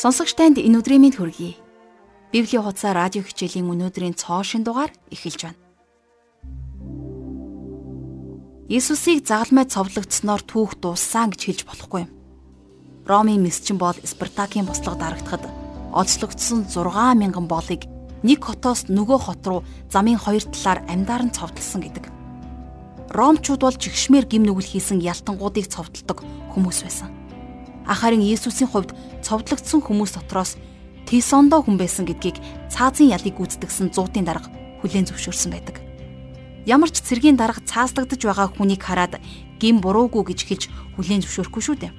Сонсогч 0.00 0.32
танд 0.32 0.56
энэ 0.56 0.80
өдрийн 0.80 1.04
мэнд 1.04 1.20
хүргэе. 1.20 1.60
Библийн 2.32 2.64
хуудасаа 2.64 2.96
радио 2.96 3.20
хичээлийн 3.20 3.68
өнөөдрийн 3.68 4.16
цоо 4.16 4.40
шин 4.40 4.64
дугаар 4.64 4.88
эхэлж 5.12 5.52
байна. 5.52 5.60
Иесусыг 8.72 9.28
загалмай 9.28 9.68
цовдлогдсноор 9.68 10.40
түүх 10.40 10.80
дууссан 10.80 11.36
гэж 11.36 11.40
хэлж 11.44 11.60
болохгүй 11.68 12.08
юм. 12.08 12.10
Ромын 13.04 13.44
месчин 13.44 13.76
бол 13.76 13.92
Спартакийн 14.00 14.64
бослого 14.64 14.96
дарагдахад 14.96 15.44
олзлогдсон 15.92 16.64
60000 16.64 17.44
болыг 17.44 17.84
нэг 18.24 18.40
хотоос 18.40 18.88
нөгөө 18.88 19.18
хот 19.20 19.44
руу 19.44 19.60
замын 19.92 20.16
хоёр 20.16 20.48
талаар 20.48 20.80
амьдаар 20.88 21.28
нь 21.28 21.36
цовдлсон 21.36 21.84
гэдэг. 21.84 22.08
Ромчууд 23.12 23.60
бол 23.60 23.76
жигшмээр 23.76 24.24
гим 24.24 24.48
нүгэл 24.48 24.80
хийсэн 24.80 25.04
ялтангуудыг 25.04 25.68
цовдолдог 25.68 26.24
хүмүүс 26.56 26.88
байсан. 26.88 27.19
Харин 27.86 28.22
Иесусийн 28.24 28.70
хувьд 28.70 28.94
цовдлогдсон 29.22 29.80
хүмүүс 29.84 30.16
дотроос 30.16 30.56
Тисондо 31.06 31.62
хүн 31.62 31.76
байсан 31.80 32.06
гэдгийг 32.06 32.38
цаазын 32.70 33.10
ялыг 33.10 33.34
гүйцэтгсэн 33.34 33.90
зуутын 33.90 34.24
дарга 34.24 34.46
хүлээн 34.80 35.10
зөвшөөрсөн 35.10 35.50
байдаг. 35.50 35.82
Ямар 36.68 36.92
ч 36.92 37.02
цэргийн 37.02 37.34
дарга 37.34 37.64
цаазлагдж 37.66 38.22
байгаа 38.22 38.48
хүнийг 38.54 38.78
хараад 38.84 39.18
гим 39.58 39.82
буруугүй 39.82 40.30
гэж 40.30 40.40
хэлж 40.46 40.64
хүлээн 40.94 41.24
зөвшөөрөхгүй 41.26 41.62
шүү 41.66 41.76
дээ. 41.82 41.92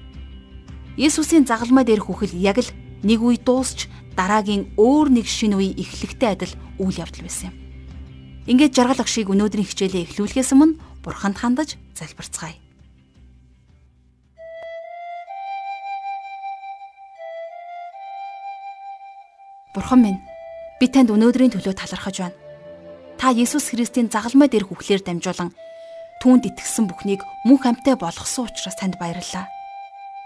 Иесусийн 0.96 1.44
загалмай 1.44 1.84
дээрх 1.84 2.08
үхэл 2.08 2.36
яг 2.40 2.64
л 2.64 2.70
нэг 3.04 3.20
үе 3.20 3.36
дуусч 3.42 3.92
дараагийн 4.16 4.72
өөр 4.78 5.08
нэг 5.12 5.28
шинэ 5.28 5.56
үе 5.60 5.76
эхлэхтэй 5.76 6.30
адил 6.32 6.54
үйл 6.80 7.02
явдал 7.02 7.26
байсан 7.26 7.52
юм. 7.52 7.56
Ингээд 8.48 8.76
жаргал 8.76 9.02
агшийг 9.02 9.30
өнөөдрийн 9.30 9.68
хичээлээ 9.68 10.06
эхлүүлэхээс 10.08 10.52
өмнө 10.56 10.78
бурханд 11.04 11.38
хандаж 11.38 11.78
залбирцгаая. 11.98 12.71
Бурхан 19.72 20.04
минь, 20.04 20.20
би 20.84 20.92
танд 20.92 21.16
өнөөдрийн 21.16 21.56
төлөө 21.56 21.72
талархаж 21.72 22.20
байна. 22.20 22.36
Та 23.16 23.32
Есүс 23.32 23.72
Христийн 23.72 24.12
загалмай 24.12 24.52
дээрх 24.52 24.68
үхлээр 24.68 25.00
дамжуулан 25.00 25.56
түүнд 26.20 26.44
итгэсэн 26.52 26.92
бүхнийг 26.92 27.24
мөнх 27.48 27.64
амьтаа 27.64 27.96
болгосон 27.96 28.52
учраас 28.52 28.76
танд 28.76 29.00
баярлалаа. 29.00 29.48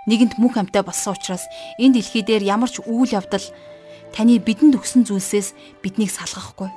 Нэгэнт 0.09 0.41
мөнх 0.41 0.57
амьтаа 0.57 0.81
болсон 0.81 1.13
учраас 1.13 1.45
энэ 1.77 2.01
дэлхий 2.01 2.25
дээр 2.25 2.41
ямар 2.41 2.73
ч 2.73 2.81
үйл 2.89 3.13
явдал 3.13 3.45
таны 4.17 4.41
бидэнд 4.41 4.81
өгсөн 4.81 5.05
зүйлсээс 5.05 5.53
биднийг 5.85 6.09
салгахгүй. 6.09 6.73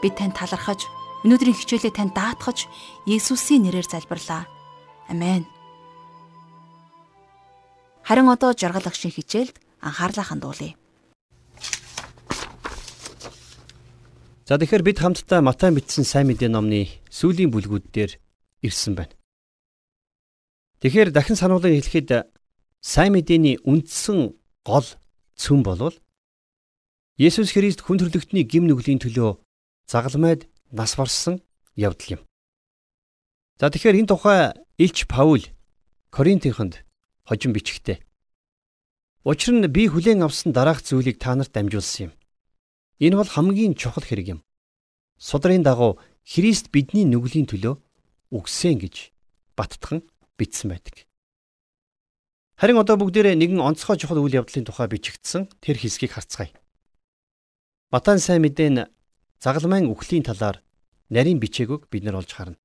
Би 0.00 0.08
танд 0.08 0.40
талархаж, 0.40 0.80
өнөөдрийн 1.28 1.52
хичээлээ 1.52 1.92
танд 1.92 2.16
даатгаж 2.16 2.64
Есүсийн 3.04 3.68
нэрээр 3.68 3.84
залбирлаа. 3.84 4.48
Амен. 5.12 5.44
Харин 8.08 8.32
одоо 8.32 8.56
жаргал 8.56 8.88
агшийн 8.88 9.12
хичээлд 9.12 9.60
анхаарлаа 9.84 10.24
хандуулъя. 10.24 10.80
За 14.50 14.58
тэгэхээр 14.58 14.82
бид 14.82 14.98
хамтдаа 14.98 15.46
Матай 15.46 15.70
бичсэн 15.70 16.02
сайн 16.02 16.26
мэдээ 16.26 16.50
номны 16.50 16.90
сүүлийн 17.06 17.54
бүлгүүд 17.54 17.86
дээр 17.94 18.18
ирсэн 18.66 18.98
байна. 18.98 19.14
Тэгэхээр 20.82 21.14
дахин 21.14 21.38
сануулгыг 21.38 21.70
хэлэхэд 21.70 22.26
сайн 22.82 23.14
мэдээний 23.14 23.62
үндсэн 23.62 24.34
гол 24.66 24.88
цөм 25.38 25.62
болвол 25.62 25.94
Есүс 27.14 27.54
Христ 27.54 27.86
хүн 27.86 28.02
төрлөختний 28.02 28.42
гим 28.42 28.66
нүглийн 28.66 28.98
төлөө 28.98 29.38
загалмайд 29.86 30.50
нас 30.74 30.98
барсан 30.98 31.46
явдал 31.78 32.18
юм. 32.18 32.20
За 33.62 33.70
тэгэхээр 33.70 34.02
энэ 34.02 34.10
тухай 34.10 34.50
Илч 34.82 35.06
Паул 35.06 35.46
Коринтынд 36.10 36.82
хожим 37.22 37.54
бичгтээ. 37.54 38.02
Учир 39.22 39.54
нь 39.54 39.70
би 39.70 39.86
хүлээн 39.86 40.26
авсан 40.26 40.50
дараах 40.50 40.82
зүйлийг 40.82 41.22
та 41.22 41.38
нарт 41.38 41.54
дамжуулсан 41.54 42.10
юм. 42.10 42.12
Энэ 43.00 43.16
бол 43.16 43.28
хамгийн 43.32 43.74
чухал 43.74 44.04
хэрэг 44.04 44.36
юм. 44.36 44.40
Судрын 45.20 45.60
дагуу 45.60 46.00
Христ 46.24 46.72
бидний 46.72 47.04
нүглийн 47.04 47.44
төлөө 47.44 47.76
үгсэн 48.32 48.80
гэж 48.80 49.12
баттхан 49.52 50.00
бичсэн 50.40 50.72
байдаг. 50.72 51.04
Харин 52.56 52.80
одоо 52.80 52.96
бүгдээрээ 52.96 53.36
нэгэн 53.36 53.60
онцгой 53.60 54.00
чухал 54.00 54.24
үйл 54.24 54.40
явдлын 54.40 54.64
тухай 54.64 54.88
бичигдсэн 54.88 55.52
тэр 55.60 55.76
хэсгийг 55.76 56.16
харцгаая. 56.16 56.56
Матан 57.92 58.16
сайн 58.16 58.40
мэдэн 58.40 58.88
загалмайн 59.44 59.92
үхлийн 59.92 60.24
талаар 60.24 60.64
нарийн 61.12 61.36
бичээгүйг 61.36 61.92
бид 61.92 62.04
нар 62.08 62.24
олж 62.24 62.32
харна. 62.32 62.56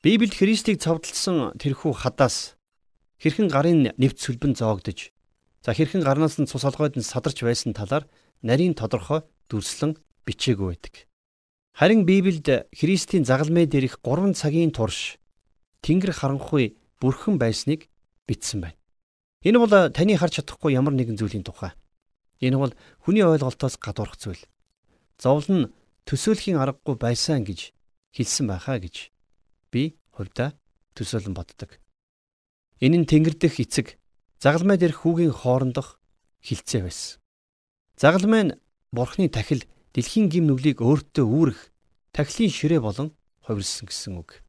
Библиэд 0.00 0.32
Христийг 0.32 0.80
цовдлсон 0.80 1.60
тэрхүү 1.60 1.92
хадаас 1.92 2.56
хэрхэн 3.20 3.52
гарын 3.52 3.92
нэвт 4.00 4.16
сүлбэн 4.16 4.56
зоогдож 4.56 5.12
за 5.60 5.70
хэрхэн 5.76 6.00
гарнаас 6.00 6.40
нь 6.40 6.48
цус 6.48 6.64
олгойд 6.64 6.96
нь 6.96 7.04
садарч 7.04 7.44
байсан 7.44 7.76
талаар 7.76 8.08
нарийн 8.40 8.72
тодорхой 8.72 9.28
дүрслэн 9.52 10.00
бичээгүй 10.24 10.72
байдаг. 10.72 11.09
Харин 11.72 12.04
Библиэд 12.04 12.68
Христийн 12.74 13.24
загалмай 13.24 13.66
дээрх 13.66 14.00
3 14.02 14.34
цагийн 14.34 14.72
турш 14.74 15.16
Тэнгэр 15.80 16.12
харанхуй 16.12 16.76
бүрхэн 17.00 17.38
байсныг 17.40 17.88
бичсэн 18.28 18.60
байна. 18.60 18.78
Энэ 19.42 19.58
бол 19.58 19.72
таны 19.88 20.16
харж 20.16 20.42
чадахгүй 20.44 20.76
ямар 20.76 20.92
нэгэн 20.92 21.16
зүйлийн 21.16 21.44
тухай. 21.46 21.72
Энэ 22.44 22.56
бол 22.60 22.72
хүний 23.00 23.24
ойлголтоос 23.24 23.80
гадуурх 23.80 24.20
зүйл. 24.20 24.44
Зовлон 25.16 25.56
нь 25.64 25.70
төсөөлхийн 26.04 26.60
аргагүй 26.60 26.96
байсан 27.00 27.48
гэж 27.48 27.72
хэлсэн 28.12 28.46
байхаа 28.52 28.76
гэж 28.76 29.08
би 29.72 29.96
хувьдаа 30.12 30.52
төсөөлөн 30.92 31.32
боддог. 31.32 31.80
Энэ 32.84 33.04
нь 33.04 33.08
Тэнгэр 33.08 33.40
дэх 33.40 33.56
эцэг 33.56 33.96
загалмай 34.36 34.76
дээрх 34.76 35.04
хүүгийн 35.04 35.32
хоорондох 35.32 36.00
хилцээ 36.44 36.84
байсан. 36.84 37.20
Загалмай 37.96 38.42
нь 38.44 38.56
Бурхны 38.92 39.28
тахил 39.32 39.64
дэлхийн 39.94 40.30
гим 40.30 40.46
нүглийг 40.46 40.78
өөртөө 40.82 41.26
үүрэх 41.26 41.60
тахилын 42.14 42.50
ширээ 42.50 42.80
болон 42.80 43.14
хувирсан 43.42 43.90
гэсэн 43.90 44.18
үг. 44.22 44.42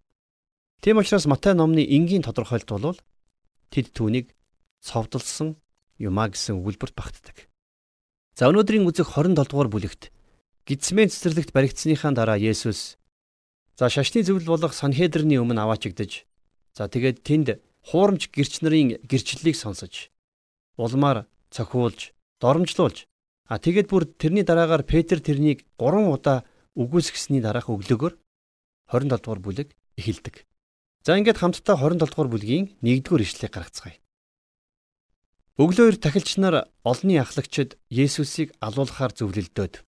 Тийм 0.81 0.97
учраас 0.97 1.25
Матай 1.25 1.53
номны 1.53 1.85
энгийн 1.85 2.25
тодорхойлт 2.25 2.69
бол 2.69 2.97
тэд 3.69 3.93
түүнийг 3.93 4.33
цовдлсон 4.81 5.57
юмаа 6.01 6.33
гэсэн 6.33 6.57
өгүүлбэрт 6.57 6.95
багтдаг. 6.97 7.49
За 8.33 8.49
өнөөдрийн 8.49 8.85
үзэх 8.89 9.13
27 9.13 9.37
дугаар 9.37 9.69
бүлэгт 9.69 10.09
Гитсмен 10.65 11.09
цэцэрлэгт 11.09 11.53
баригдсныхаа 11.53 12.13
дараа 12.13 12.37
Есүс 12.37 12.97
за 13.77 13.89
шашны 13.89 14.25
зөвлөл 14.25 14.57
болох 14.57 14.73
Санхедрийн 14.73 15.41
өмнө 15.41 15.61
аваачигдж 15.61 16.25
за 16.77 16.85
тэгээд 16.89 17.21
тэнд 17.25 17.47
хуурамч 17.85 18.29
гэрч 18.29 18.61
нарын 18.61 19.01
гэрчлэлийг 19.05 19.57
сонсож 19.57 20.09
улмаар 20.77 21.25
цохиулж 21.49 22.13
доромжлуулж 22.39 23.09
А 23.51 23.59
тэгээд 23.59 23.91
бүр 23.91 24.07
тэрний 24.15 24.47
дараагаар 24.47 24.87
Петр 24.87 25.19
тэрнийг 25.19 25.67
3 25.75 26.07
удаа 26.07 26.47
үгүйсгэсний 26.79 27.43
дараах 27.43 27.67
өглөөгөр 27.67 28.15
27 28.87 29.11
дугаар 29.11 29.41
бүлэг 29.43 29.75
эхэлдэг. 29.99 30.47
За 31.03 31.19
ингээд 31.19 31.35
хамтдаа 31.35 31.75
27 31.75 31.99
дугаар 31.99 32.31
бүлгийн 32.31 32.71
1-р 32.79 33.19
ишлэгийг 33.19 33.51
гаргацгаая. 33.51 33.99
Өглөөр 35.59 35.99
тахилч 35.99 36.39
нар 36.39 36.71
олонний 36.87 37.19
ахлагчид 37.19 37.75
Есүсийг 37.91 38.55
алуулахаар 38.63 39.11
зөвлөлдөөд. 39.19 39.83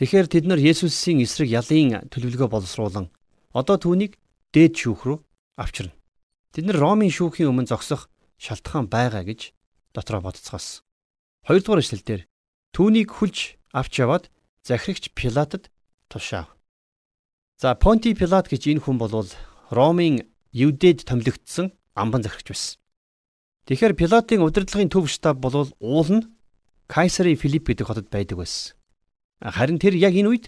Тэгэхээр 0.00 0.26
тэд 0.32 0.44
нар 0.48 0.56
Есүсийн 0.56 1.20
эсрэг 1.20 1.52
ялын 1.52 2.08
төлөвлөгөө 2.08 2.48
боловсруулан 2.48 3.12
одоо 3.52 3.76
түүнийг 3.76 4.16
дээд 4.56 4.80
шүүх 4.80 5.04
рүү 5.04 5.18
авчирна. 5.60 5.92
Тэд 6.56 6.64
нар 6.64 6.80
Ромын 6.80 7.12
шүүхийн 7.12 7.52
өмнө 7.52 7.68
зогсох 7.68 8.08
шалтгаан 8.40 8.88
байгаа 8.88 9.28
гэж 9.28 9.52
дотроо 9.92 10.24
бодцгоос. 10.24 10.80
Хоёрдугаар 11.44 11.84
ишлэл 11.84 12.08
дээр 12.08 12.29
Түүнийг 12.74 13.10
хүлж 13.10 13.58
авч 13.74 13.92
яваад 13.98 14.30
захирагч 14.62 15.10
Пилатад 15.14 15.70
тушаав. 16.08 16.48
За 17.58 17.74
Понти 17.74 18.14
Пилат 18.14 18.48
гэж 18.48 18.70
энэ 18.70 18.82
хүн 18.86 18.96
бол 18.98 19.26
Ромын 19.70 20.26
Юдэд 20.52 21.04
томилогдсон 21.04 21.74
амбан 21.94 22.22
захирагч 22.22 22.48
байсан. 22.50 22.78
Тэгэхээр 23.66 23.94
Пилатын 23.94 24.42
удирдлагын 24.42 24.90
төв 24.90 25.06
штаб 25.10 25.38
бол 25.38 25.68
уул 25.78 26.08
нь 26.10 26.26
Кайсарын 26.90 27.38
Филипп 27.38 27.70
гэдэг 27.70 27.86
хотод 27.86 28.08
байдаг 28.10 28.42
байсан. 28.42 28.74
Харин 29.38 29.78
тэр 29.78 29.94
яг 29.94 30.14
энэ 30.14 30.30
үед 30.30 30.46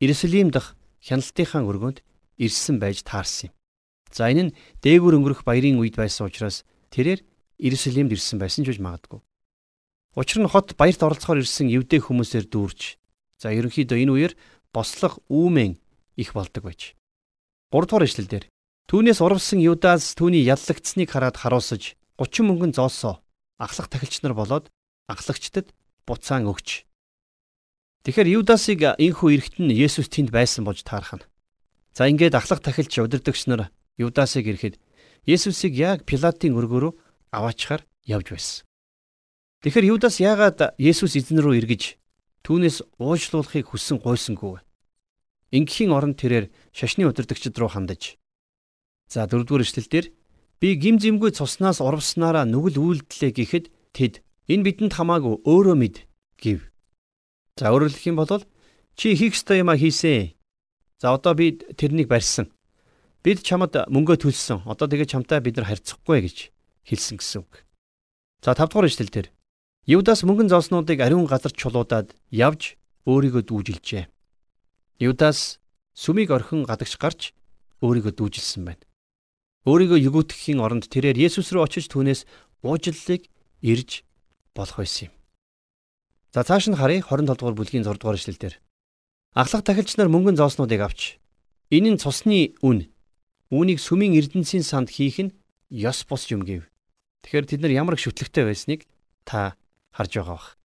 Иерусалим 0.00 0.48
дахь 0.48 0.72
хяналтынхаа 1.04 1.60
өргөнд 1.60 2.00
ирсэн 2.40 2.80
байж 2.80 3.04
таарсан 3.04 3.52
юм. 3.52 3.54
За 4.14 4.30
энэ 4.32 4.42
нь 4.48 4.54
дээгүр 4.80 5.16
өнгөрөх 5.20 5.44
баярын 5.44 5.76
үед 5.82 5.98
байсан 6.00 6.30
учраас 6.30 6.64
тэрээр 6.94 7.20
Иерусалимд 7.60 8.16
ирсэн 8.16 8.40
байсан 8.40 8.64
ч 8.64 8.72
гэж 8.72 8.78
магадгүй. 8.80 9.20
Учир 10.14 10.46
нь 10.46 10.50
хот 10.50 10.78
баярт 10.78 11.02
оролцохоор 11.02 11.42
ирсэн 11.42 11.66
евдээ 11.74 12.06
хүмүүсээр 12.06 12.46
дүүрч 12.46 13.02
за 13.42 13.50
ерөнхийдөө 13.50 13.98
энэ 13.98 14.12
үеэр 14.14 14.32
бослох 14.70 15.18
үүмэн 15.26 15.74
их 16.14 16.30
болдог 16.38 16.62
байж. 16.62 16.94
3 17.74 17.90
дугаар 17.90 18.06
ишлэлдэр 18.06 18.44
түүнээс 18.86 19.18
урвсан 19.18 19.58
Юдаас 19.58 20.14
түүний 20.14 20.46
яллагдсныг 20.46 21.10
хараад 21.10 21.34
харуулсаж 21.42 21.98
30 22.14 22.46
мөнгөн 22.46 22.72
зоосоо 22.78 23.26
ахлах 23.58 23.90
тахилч 23.90 24.22
нар 24.22 24.38
болоод 24.38 24.70
ахлагчдад 25.10 25.74
буцаан 26.06 26.46
өгч. 26.46 26.86
Тэгэхээр 28.06 28.38
Юдасыг 28.38 28.80
инхүү 29.00 29.28
эрэхтэн 29.34 29.74
Есүс 29.74 30.12
тэнд 30.12 30.30
байсан 30.30 30.62
болж 30.62 30.86
таархна. 30.86 31.26
За 31.90 32.06
ингээд 32.06 32.38
ахлах 32.38 32.62
тахилч 32.62 33.02
удирдагч 33.02 33.50
нар 33.50 33.74
Юдасыг 33.98 34.46
ирэхэд 34.46 34.78
Есүсийг 35.26 35.74
яг 35.74 36.04
Пилатын 36.04 36.54
өргөөрөө 36.54 36.92
аваачаар 37.32 37.82
явж 38.04 38.30
байсан. 38.30 38.62
Тэгэхээр 39.64 39.96
Юдас 39.96 40.20
яагаад 40.20 40.76
Есүс 40.76 41.16
эзэн 41.16 41.40
рүү 41.40 41.64
эргэж 41.64 41.96
түүнээс 42.44 43.00
уучлуулахыг 43.00 43.72
хүссэн 43.72 43.96
гойсонгүй 43.96 44.60
вэ? 44.60 44.64
Ингийн 45.56 45.96
оронд 45.96 46.20
тэрээр 46.20 46.52
шашны 46.76 47.08
удирдагчид 47.08 47.56
руу 47.56 47.72
хандаж 47.72 48.20
За 49.08 49.28
дөрөвдүгээр 49.28 49.64
эшлэлдэр 49.64 50.06
би 50.60 50.68
гим 50.80 50.96
зэмгүй 50.98 51.36
цуснаас 51.36 51.78
урвснараа 51.84 52.48
нүгэл 52.48 52.82
үйлдэлээ 52.82 53.32
гэхэд 53.36 53.66
тэд 53.92 54.14
энэ 54.48 54.64
бидэнд 54.64 54.92
хамаагүй 54.96 55.44
өөрөө 55.44 55.76
мэд 55.78 55.96
гэв. 56.40 56.60
За 57.60 57.70
өөрөөр 57.70 57.92
хэлэх 57.92 58.08
юм 58.10 58.18
бол 58.18 58.42
чи 58.98 59.14
хийх 59.14 59.36
ёстой 59.36 59.62
юм 59.62 59.70
а 59.70 59.78
хийсэн. 59.78 60.34
За 60.98 61.14
одоо 61.14 61.38
би 61.38 61.54
тэрнийг 61.78 62.08
барьсан. 62.08 62.50
Бид 63.22 63.44
чамд 63.44 63.76
мөнгөө 63.88 64.24
төлсөн. 64.24 64.64
Одоо 64.66 64.88
тэгээ 64.88 65.08
чамтай 65.08 65.38
бид 65.38 65.56
нар 65.62 65.68
харьцахгүй 65.68 66.18
гэж 66.24 66.36
хэлсэн 66.88 67.16
гэсэн 67.20 67.44
үг. 67.44 67.62
За 68.42 68.56
5 68.56 68.72
дугаар 68.72 68.88
эшлэл 68.88 69.12
дээр 69.12 69.28
Юдас 69.84 70.24
мөнгөн 70.24 70.48
зооснуудыг 70.48 71.04
ариун 71.04 71.28
газар 71.28 71.52
чулуудаад 71.52 72.16
явж 72.32 72.80
өөрийгөө 73.04 73.44
дүүжилжээ. 73.44 74.08
Юдас 75.04 75.60
сүмийг 75.92 76.32
орхин 76.32 76.64
гадагш 76.64 76.96
гарч 76.96 77.36
өөрийгөө 77.84 78.16
дүүжилсэн 78.16 78.64
байна. 78.64 78.80
Өөрийгөө 79.68 80.00
югүтгэхийн 80.08 80.64
оронд 80.64 80.88
тэрээр 80.88 81.20
Есүс 81.28 81.52
рүү 81.52 81.68
очиж 81.68 81.92
түүнээс 81.92 82.24
уучлалыг 82.64 83.28
ирж 83.60 84.08
болох 84.56 84.80
байсан 84.80 85.12
юм. 85.12 85.14
За 86.32 86.48
цааш 86.48 86.72
нь 86.72 86.80
харъя 86.80 87.04
27 87.04 87.36
дугаар 87.36 87.52
бүлгийн 87.52 87.84
6 87.84 88.00
дугаар 88.00 88.16
эшлэлдэр. 88.16 88.56
Ахлах 89.36 89.68
тахилч 89.68 90.00
нар 90.00 90.08
мөнгөн 90.08 90.40
зооснуудыг 90.40 90.80
авч 90.80 91.20
энэ 91.68 91.92
нь 91.92 92.00
цусны 92.00 92.56
үн. 92.64 92.88
Үүнийг 93.52 93.84
сүмийн 93.84 94.16
эрдэнсийн 94.16 94.64
санд 94.64 94.88
хийх 94.88 95.20
нь 95.20 95.36
ёс 95.68 96.08
бус 96.08 96.24
юм 96.32 96.40
гэв. 96.40 96.72
Тэгэхээр 97.28 97.46
тэд 97.52 97.60
нар 97.60 97.72
ямар 97.76 98.00
их 98.00 98.04
шүтлэгтэй 98.08 98.48
байсныг 98.48 98.88
та 99.28 99.60
харж 99.94 100.12
байгаа 100.18 100.36
бах. 100.36 100.58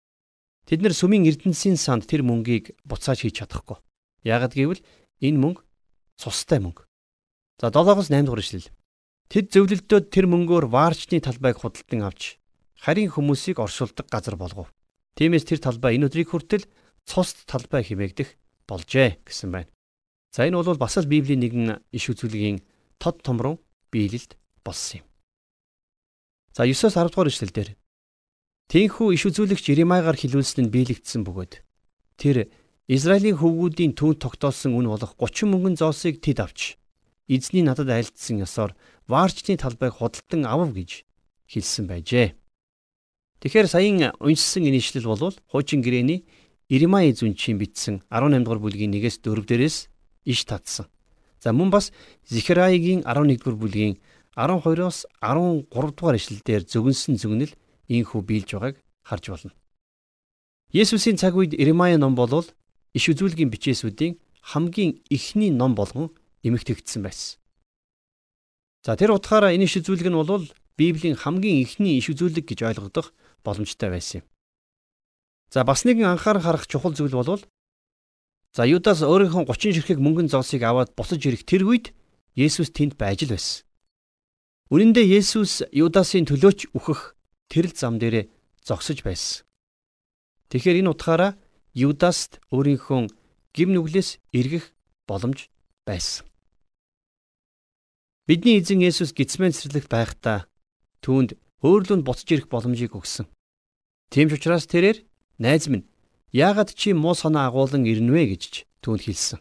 Тэд 0.71 0.81
нар 0.83 0.95
сүмийн 0.95 1.27
эрдэнсийн 1.27 1.75
санд 1.75 2.07
тэр 2.07 2.23
мөнгийг 2.23 2.79
буцааж 2.87 3.27
хийж 3.27 3.43
чадахгүй. 3.43 3.79
Яагад 4.23 4.55
гэвэл 4.55 4.83
энэ 5.23 5.39
мөнгө 5.43 5.63
цустай 6.19 6.63
мөнгө. 6.63 6.87
За 7.59 7.71
7-оос 7.75 8.11
8 8.11 8.27
дугаар 8.27 8.43
ишлэл. 8.43 8.71
Тэд 9.27 9.51
зөвлөлтөд 9.51 10.11
тэр 10.15 10.27
мөнгөөр 10.31 10.71
ваарчны 10.71 11.19
талбайг 11.19 11.59
худалдан 11.59 12.07
авч 12.07 12.39
харийн 12.79 13.11
хүмүүсийг 13.11 13.59
оршуулдаг 13.59 14.07
газар 14.07 14.39
болгов. 14.39 14.71
Тиймээс 15.19 15.49
тэр 15.49 15.59
талбай 15.59 15.99
энэ 15.99 16.07
өдрийг 16.07 16.31
хүртэл 16.31 16.69
цуст 17.09 17.47
талбай 17.51 17.83
хэмээгдэх 17.83 18.29
болжээ 18.69 19.25
гэсэн 19.27 19.51
байна. 19.51 19.71
За 20.31 20.45
энэ 20.47 20.61
бол 20.61 20.79
бас 20.79 20.99
л 20.99 21.09
Библийн 21.09 21.41
нэгэн 21.41 21.81
иш 21.91 22.05
үзүүлгийн 22.13 22.61
тод 23.01 23.25
томрон 23.25 23.59
биелэлд 23.91 24.37
болсон 24.63 25.03
юм. 25.03 25.07
За 26.53 26.69
9-оос 26.69 26.95
10 26.95 27.11
дугаар 27.11 27.31
эшлэлдэр 27.33 27.69
Тинхүү 28.67 29.15
иш 29.15 29.23
үзүүлэгч 29.31 29.71
Иремайгаар 29.71 30.19
хилүүлсэн 30.19 30.67
нь 30.67 30.73
биелэгдсэн 30.75 31.23
бөгөөд 31.23 31.63
тэр 32.19 32.51
Израилийн 32.91 33.39
хөвгүүдийн 33.39 33.95
түүнд 33.95 34.19
тогтоосон 34.19 34.75
үн 34.75 34.91
болох 34.91 35.15
30 35.23 35.47
мөнгөн 35.55 35.79
зоосыг 35.79 36.19
тэд 36.19 36.43
авч 36.43 36.75
эзний 37.31 37.63
надад 37.63 37.95
айлдсан 37.95 38.43
ёсоор 38.43 38.75
ваарчны 39.07 39.55
талбайг 39.55 40.03
худалдан 40.03 40.51
авав 40.51 40.75
гэж 40.75 41.07
хэлсэн 41.47 41.87
байжээ. 41.87 42.35
Тэгэхээр 43.39 43.71
саяхан 43.71 44.19
уншсан 44.19 44.67
энэ 44.67 44.83
ишлэл 44.83 45.15
бол 45.15 45.39
хуучин 45.47 45.79
гэрээний 45.87 46.27
Иремай 46.67 47.15
зүнчийн 47.15 47.63
бичсэн 47.63 48.03
18 48.11 48.43
дугаар 48.43 48.59
бүлгийн 48.59 48.91
1-ээс 48.91 49.23
4 49.23 49.47
дээрээс 49.47 49.77
иш 50.27 50.41
татсан. 50.43 50.91
За 51.39 51.55
мөн 51.55 51.71
бас 51.71 51.95
Зихраягийн 52.27 53.07
11 53.07 53.39
дугаар 53.39 53.59
бүлгийн 53.63 53.95
12-оос 54.35 55.07
13 55.23 55.71
дугаар 55.71 56.19
ишлэлдэр 56.19 56.67
зөвгөнсөн 56.67 57.15
зөвнөл 57.15 57.55
ийхүү 57.89 58.21
биелж 58.23 58.51
байгааг 58.55 58.77
харж 59.03 59.25
болно. 59.31 59.53
Есүсийн 60.73 61.17
цаг 61.17 61.37
үед 61.37 61.55
Иремай 61.55 61.97
ном 61.97 62.15
бол 62.15 62.45
иш 62.95 63.05
үзүүлгийн 63.13 63.51
бичээсүүдийн 63.53 64.19
хамгийн 64.55 65.03
эхний 65.11 65.51
ном 65.51 65.75
болгон 65.75 66.11
эмэгтэйгдсэн 66.43 67.03
байсан. 67.03 67.39
За 68.87 68.95
тэр 68.95 69.19
утгаараа 69.19 69.51
энэ 69.51 69.67
иш 69.67 69.83
үзүүлэг 69.83 70.07
нь 70.11 70.19
бол 70.19 70.47
Библийн 70.79 71.17
хамгийн 71.19 71.65
эхний 71.65 71.99
иш 71.99 72.07
үзүүлэг 72.13 72.47
гэж 72.47 72.61
ойлгогдох 72.63 73.11
боломжтой 73.43 73.91
байсан 73.91 74.23
юм. 74.23 74.27
За 75.51 75.65
бас 75.65 75.83
нэгэн 75.83 76.15
анхаарах 76.15 76.45
харах 76.47 76.65
чухал 76.71 76.95
зүйл 76.95 77.17
бол 77.17 77.43
за 78.55 78.63
Юдас 78.63 79.03
өөрийнхөө 79.03 79.51
30 79.51 79.75
ширхэг 79.83 79.99
мөнгөн 79.99 80.31
зоосыг 80.31 80.63
аваад 80.63 80.95
буцаж 80.95 81.19
ирэх 81.27 81.43
тэр 81.43 81.67
үед 81.67 81.91
Есүс 82.37 82.71
тэнд 82.71 83.01
байж 83.01 83.25
л 83.25 83.33
байсан. 83.33 83.65
Үнэн 84.71 84.93
дээр 84.93 85.25
Есүс 85.25 85.65
Юдасын 85.73 86.29
төлөөч 86.29 86.71
үхэх 86.77 87.16
тэрл 87.53 87.73
зам 87.73 87.99
дээрээ 87.99 88.31
зогсож 88.63 89.03
байсан. 89.03 89.47
Тэгэхээр 90.51 90.81
энэ 90.83 90.93
утгаараа 90.93 91.33
Юдаст 91.77 92.41
өөрийнхөө 92.55 93.13
гим 93.53 93.71
нүглээс 93.77 94.17
эргэх 94.33 94.73
боломж 95.05 95.53
байсан. 95.85 96.25
Бидний 98.27 98.59
эзэн 98.59 98.81
Есүс 98.83 99.13
гисмэн 99.13 99.53
цэцэрлэгт 99.53 99.91
байхдаа 99.93 100.49
түүнд 101.05 101.37
өөрлөнд 101.63 102.03
буцаж 102.03 102.29
ирэх 102.33 102.49
боломжийг 102.51 102.97
өгсөн. 102.97 103.29
Тийм 104.11 104.27
ч 104.33 104.41
учраас 104.41 104.67
тэрээр 104.67 105.05
найз 105.39 105.69
минь 105.69 105.87
яагаад 106.33 106.75
чи 106.75 106.97
муу 106.97 107.15
санаа 107.15 107.53
агуулan 107.53 107.87
ирнэ 107.87 108.11
вэ 108.13 108.23
гэж 108.35 108.67
түүнд 108.83 109.03
хэлсэн. 109.07 109.39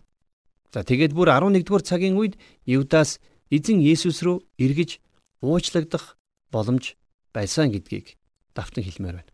За 0.76 0.84
тэгээд 0.84 1.16
бүр 1.16 1.32
11-р 1.32 1.82
цагийн 1.82 2.20
үед 2.20 2.36
Юдас 2.68 3.24
эзэн 3.50 3.80
Есүс 3.80 4.22
рүү 4.22 4.44
эргэж 4.60 5.00
уучлагдах 5.40 6.20
боломж 6.52 7.00
байсан 7.36 7.76
гэдгийг 7.76 8.16
давтан 8.56 8.88
хэлмээр 8.88 9.20
байна. 9.20 9.32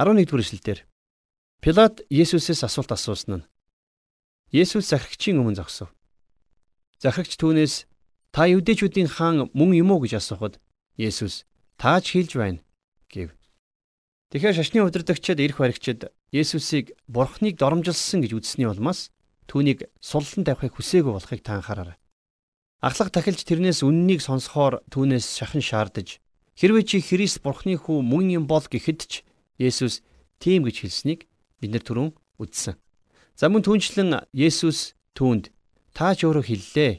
11-р 0.00 0.40
эшлэлдэр 0.40 0.80
Пилат 1.60 2.00
Есүсээс 2.08 2.64
асуулт 2.64 2.96
асуусан 2.96 3.44
нь 3.44 3.48
Есүс 4.48 4.88
захирагчийн 4.88 5.36
өмнө 5.42 5.60
зогсов. 5.60 5.92
Захирагч 6.96 7.36
түүнээс 7.36 7.84
та 8.32 8.48
юдэчүүдийн 8.48 9.12
хаан 9.12 9.52
мөн 9.52 9.76
юм 9.76 9.92
уу 9.92 10.00
гэж 10.00 10.22
асуухад 10.22 10.56
Есүс 10.96 11.44
тааж 11.76 12.08
хэлж 12.16 12.32
байна 12.40 12.64
гэв. 13.12 13.36
Тэгэхээр 14.32 14.56
шашны 14.56 14.80
удирдагчид 14.80 15.36
эрх 15.44 15.60
баригчид 15.60 16.08
Есүсийг 16.32 16.96
бурхныг 17.04 17.60
доромжилсан 17.60 18.24
гэж 18.24 18.32
үзсний 18.40 18.70
улмаас 18.70 19.12
түүнийг 19.50 19.88
суллан 20.00 20.48
тавихыг 20.48 20.76
хүсээгүй 20.76 21.12
болохыг 21.12 21.40
та 21.44 21.60
анхаараарай. 21.60 21.98
Ахлах 22.80 23.10
тахилч 23.10 23.42
тэрнээс 23.42 23.82
үннийг 23.82 24.22
сонсохоор 24.22 24.86
түүнээс 24.92 25.26
шахан 25.36 25.64
шаардаж 25.64 26.20
хэрвээ 26.58 26.82
чи 26.82 26.98
Христ 26.98 27.38
Бурхны 27.46 27.78
хүү 27.78 28.02
мөн 28.02 28.42
юм 28.42 28.44
бол 28.50 28.66
гэхэд 28.66 29.00
ч 29.06 29.12
Есүс 29.62 30.02
тийм 30.42 30.66
гэж 30.66 30.82
хэлснийг 30.82 31.30
бид 31.62 31.70
нар 31.70 31.86
түрүүн 31.86 32.10
үзсэн. 32.42 32.74
За 33.38 33.46
мөн 33.46 33.62
түнчлэн 33.62 34.26
Есүс 34.34 34.98
түүнд 35.14 35.54
та 35.94 36.18
ч 36.18 36.26
өөрөө 36.26 36.50
хэллээ. 36.50 36.92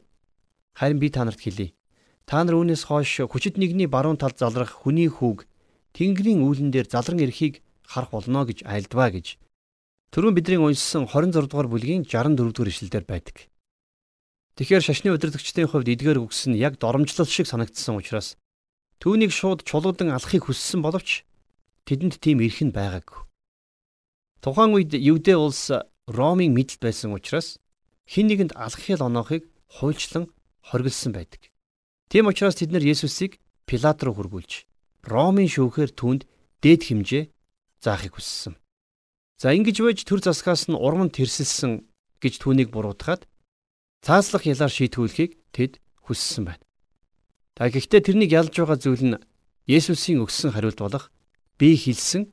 Харин 0.79 0.99
би 1.03 1.11
та 1.11 1.27
нарт 1.27 1.43
хэлье. 1.43 1.75
Та 2.23 2.39
нар 2.47 2.55
үүнээс 2.55 2.87
хойш 2.87 3.27
хүчит 3.27 3.59
нэгний 3.59 3.91
баруун 3.91 4.15
талд 4.15 4.39
залрах 4.39 4.87
хүний 4.87 5.11
хүүг 5.11 5.43
Тэнгэрийн 5.91 6.39
үүлэн 6.39 6.71
дээр 6.71 6.87
залран 6.87 7.19
ирэхийг 7.19 7.59
харах 7.83 8.15
болно 8.15 8.47
гэж 8.47 8.63
айлдваа 8.63 9.11
гэж. 9.11 9.35
Түрүүн 10.15 10.37
бидний 10.39 10.61
уншсан 10.63 11.03
26 11.03 11.51
дугаар 11.51 11.67
бүлгийн 11.67 12.07
64 12.07 12.55
дугаар 12.55 12.71
ишлэлдэр 12.71 13.03
байдаг. 13.03 13.51
Тэгэхээр 14.55 14.83
шашны 14.87 15.11
удирдгчдийн 15.11 15.67
хувьд 15.67 15.91
эдгээр 15.91 16.23
үгс 16.23 16.47
нь 16.47 16.55
яг 16.55 16.79
доромжлол 16.79 17.27
шиг 17.27 17.49
санагдсан 17.49 17.99
учраас 17.99 18.38
түүнийг 18.99 19.31
шууд 19.31 19.63
чулуудан 19.63 20.11
алахыг 20.11 20.51
хүссэн 20.51 20.83
боловч 20.83 21.23
тэдэнд 21.87 22.19
тийм 22.19 22.43
эрх 22.43 22.59
нь 22.59 22.75
байгаагүй. 22.75 23.23
Тухайн 24.43 24.75
үед 24.75 24.91
Евдэ 24.91 25.39
улс 25.39 25.71
Ромын 26.07 26.51
мэдэлд 26.51 26.83
байсан 26.83 27.15
учраас 27.15 27.59
хин 28.07 28.27
нэгэнд 28.27 28.59
алахыг 28.59 28.99
оноохыг 28.99 29.43
хуульчлан 29.79 30.31
хоригдсан 30.67 31.11
байдаг. 31.15 31.47
Тийм 32.11 32.27
учраас 32.27 32.59
тэд 32.59 32.71
нар 32.75 32.83
Есүсийг 32.83 33.39
Пилат 33.63 34.03
руу 34.03 34.15
хөргүүлж 34.19 34.67
Ромын 35.07 35.47
шүүхээр 35.47 35.91
түнд 35.95 36.27
дээд 36.59 36.81
хэмжээ 36.91 37.23
заахыг 37.79 38.19
хүссэн. 38.19 38.59
За 39.39 39.55
ингэж 39.55 39.79
байж 39.79 40.03
төр 40.03 40.19
засгаас 40.19 40.67
нь 40.67 40.75
урам 40.75 41.07
тэрсэлсэн 41.07 41.87
гэж 42.19 42.33
түүнийг 42.43 42.69
буруутгаад 42.75 43.23
цааслах 44.03 44.43
ялаар 44.43 44.73
шийтгүүлэхийг 44.73 45.39
тэд 45.55 45.79
хүссэн 46.03 46.43
байна. 46.51 46.63
Та 47.59 47.67
гэхдээ 47.67 48.07
тэрнийг 48.07 48.31
ялж 48.31 48.55
байгаа 48.55 48.79
зүйл 48.79 49.03
нь 49.03 49.19
Есүсийн 49.67 50.23
өгсөн 50.23 50.55
хариулт 50.55 50.79
болох 50.79 51.11
би 51.59 51.75
хэлсэн 51.75 52.31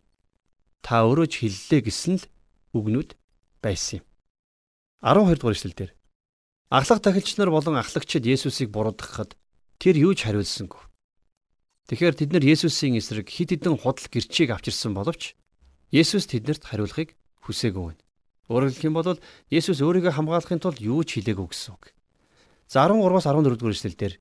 та 0.86 1.02
өөрөө 1.02 1.26
ч 1.26 1.34
хэллээ 1.42 1.80
гэсэн 1.82 2.22
л 2.22 2.24
үгнүүд 2.70 3.18
байсан 3.58 3.98
юм. 3.98 4.04
12 5.02 5.42
дугаар 5.42 5.58
эшлэл 5.58 5.74
дээр 5.74 5.92
Ахлах 6.70 7.02
тахилч 7.02 7.42
нар 7.42 7.50
болон 7.50 7.74
ахлагчид 7.74 8.22
Есүсийг 8.22 8.70
буруудахад 8.70 9.34
тэр 9.82 9.98
юу 9.98 10.14
ч 10.14 10.30
хариулсангүй. 10.30 10.78
Тэгэхээр 11.90 12.14
тэд 12.22 12.30
нар 12.30 12.46
Есүсийн 12.46 12.94
эсрэг 12.94 13.26
хид 13.26 13.50
хідэн 13.50 13.82
худал 13.82 14.06
гэрчийг 14.06 14.54
авчирсан 14.54 14.94
боловч 14.94 15.34
Есүс 15.90 16.30
тэднэрт 16.30 16.70
хариулахыг 16.70 17.18
хүсээгүй 17.42 17.82
байна. 17.82 18.02
Өөрөөр 18.46 18.70
хэлэх 18.78 18.86
юм 18.86 18.94
бол 18.94 19.18
Есүс 19.50 19.82
өөрийгөө 19.82 20.14
хамгаалахын 20.22 20.62
тулд 20.62 20.78
юу 20.78 21.02
ч 21.02 21.18
хэлээгүй 21.18 21.50
гэсэн 21.50 21.74
үг. 21.74 21.90
За 22.70 22.86
13-аас 22.86 23.26
14 23.26 23.58
дугаар 23.58 23.74
эшлэлдэр 23.74 24.14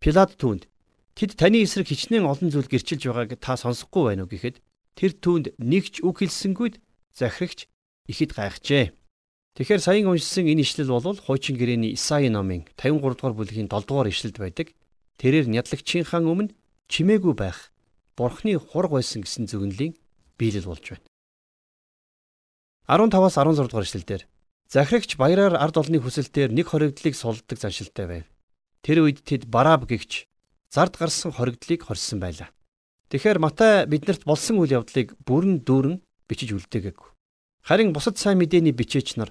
Пилат 0.00 0.36
түүнд 0.36 0.68
тэд 1.16 1.36
таны 1.40 1.64
эсрэг 1.64 1.88
хичнээн 1.88 2.28
олон 2.28 2.52
зүйл 2.52 2.68
гэрчилж 2.68 3.02
байгааг 3.08 3.40
та 3.40 3.56
сонсохгүй 3.56 4.12
байна 4.12 4.24
уу 4.24 4.30
гэхэд 4.30 4.60
тэр 4.96 5.12
түүнд 5.16 5.46
нэг 5.60 5.84
ч 5.92 6.04
үг 6.04 6.20
хэлсэнгүйд 6.20 6.80
захирагч 7.16 7.68
ихэд 8.08 8.36
гайхжээ. 8.36 8.92
Тэгэхээр 9.56 9.80
саяхан 9.80 10.12
уншсан 10.12 10.44
энэ 10.44 10.60
ишлэл 10.60 10.92
бол 10.92 11.16
хуучин 11.16 11.56
гэрээний 11.56 11.96
Исаи 11.96 12.28
номын 12.28 12.68
53 12.76 13.16
дугаар 13.16 13.34
бүлгийн 13.36 13.72
7 13.72 13.88
дугаар 13.88 14.12
ишлэлд 14.12 14.36
байдаг. 14.36 14.76
Тэрээр 15.16 15.48
нядлагчийнхаа 15.48 16.20
өмнө 16.20 16.52
чимээгүй 16.92 17.32
байх 17.32 17.72
Бурхны 18.16 18.60
хург 18.60 18.92
байсан 18.92 19.24
гэсэн 19.24 19.48
зөвнөлийн 19.48 19.96
биелэл 20.36 20.68
болж 20.68 20.84
байна. 20.92 21.04
15-аас 22.86 23.36
16 23.40 23.68
дугаар 23.72 23.88
ишлэлдэр 23.88 24.22
захирагч 24.68 25.16
баяраар 25.16 25.56
ард 25.56 25.76
олны 25.80 25.98
хүсэлтээр 26.04 26.52
нэг 26.52 26.68
хоригдлыг 26.68 27.16
сулдаг 27.16 27.58
заншилтай 27.58 28.06
байв. 28.06 28.24
Тэр 28.82 29.06
үед 29.06 29.22
тэд 29.22 29.46
Бараб 29.46 29.86
гихч 29.88 30.26
зард 30.72 30.96
гарсан 30.96 31.32
хоригдлыг 31.32 31.86
хорьсон 31.86 32.20
байлаа. 32.20 32.50
Тэгэхээр 33.08 33.38
Матай 33.38 33.86
биднэрт 33.86 34.26
болсон 34.26 34.58
үйл 34.58 34.82
явдлыг 34.82 35.14
бүрэн 35.22 35.62
дүүрэн 35.62 36.02
бичиж 36.26 36.52
үлдээгээгүй. 36.52 37.08
Харин 37.62 37.94
бусад 37.94 38.18
сайн 38.18 38.42
мэдээний 38.42 38.74
бичээч 38.74 39.16
нар 39.16 39.30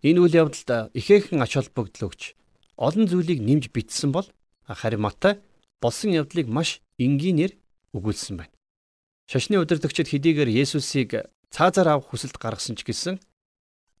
Энэ 0.00 0.20
үйл 0.24 0.32
явдалд 0.48 0.96
ихээхэн 0.96 1.44
ач 1.44 1.60
холбогдол 1.60 2.08
өгч 2.08 2.32
олон 2.80 3.04
зүйлийг 3.04 3.44
нэмж 3.44 3.68
бичсэн 3.68 4.16
бол 4.16 4.24
харин 4.64 5.04
Матай 5.04 5.44
болсон 5.84 6.16
явдлыг 6.16 6.48
маш 6.48 6.80
энгийнээр 6.96 7.52
өгүүлсэн 7.92 8.40
байна. 8.40 8.54
Шашны 9.28 9.60
удирдагчид 9.60 10.08
хэдийгээр 10.08 10.48
Есүсийг 10.48 11.28
цаазаар 11.52 12.00
авах 12.00 12.08
хүсэлт 12.08 12.40
гаргасан 12.40 12.80
ч 12.80 12.88
гэсэн 12.88 13.20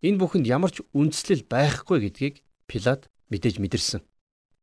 энэ 0.00 0.16
бүхэнд 0.16 0.48
ямар 0.48 0.72
ч 0.72 0.80
үндслэл 0.96 1.44
байхгүй 1.44 2.08
гэдгийг 2.08 2.34
Пилат 2.64 3.12
мэдээж 3.28 3.60
мэдэрсэн. 3.60 4.00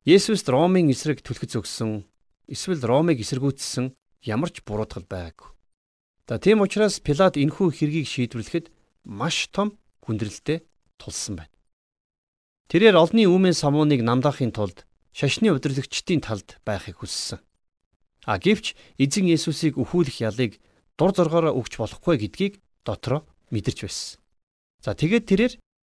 Есүст 0.06 0.50
Ромын 0.51 0.92
эсрэг 0.94 1.24
түлхэц 1.24 1.58
өгсөн 1.58 2.04
эсвэл 2.51 2.84
Ромыг 2.84 3.24
эсэргүүцсэн 3.24 3.96
ямар 4.27 4.51
ч 4.51 4.62
буруудгал 4.62 5.08
байгаагүй. 5.08 5.50
За 6.27 6.38
тийм 6.38 6.62
учраас 6.62 7.00
Пилат 7.00 7.39
энэхүү 7.39 7.72
хэргийг 7.72 8.08
шийдвэрлэхэд 8.08 8.68
маш 9.08 9.48
том 9.56 9.80
хүндрэлтэй 10.04 10.68
тулсан 11.00 11.39
байна. 11.39 11.56
Тэрээр 12.68 13.00
олны 13.00 13.24
үүмэн 13.27 13.56
самууныг 13.56 14.04
намдаахын 14.04 14.51
тулд 14.51 14.84
шашны 15.16 15.56
удирдлагчдын 15.56 16.20
талд 16.20 16.60
байхыг 16.68 17.00
хүссэн. 17.00 17.39
А 18.27 18.36
гэвч 18.36 18.75
эзэн 19.00 19.32
Есүсийг 19.32 19.80
өхүүлэх 19.80 20.20
ялыг 20.20 20.60
дур 21.00 21.16
зоргоороо 21.16 21.56
өгч 21.56 21.80
болохгүй 21.80 22.27
гэдгийг 22.27 22.60
дотроо 22.84 23.24
мэдэрч 23.56 23.88
байсан. 23.88 24.20
За 24.84 24.92
тэгээд 25.00 25.25
тэрээр 25.32 25.54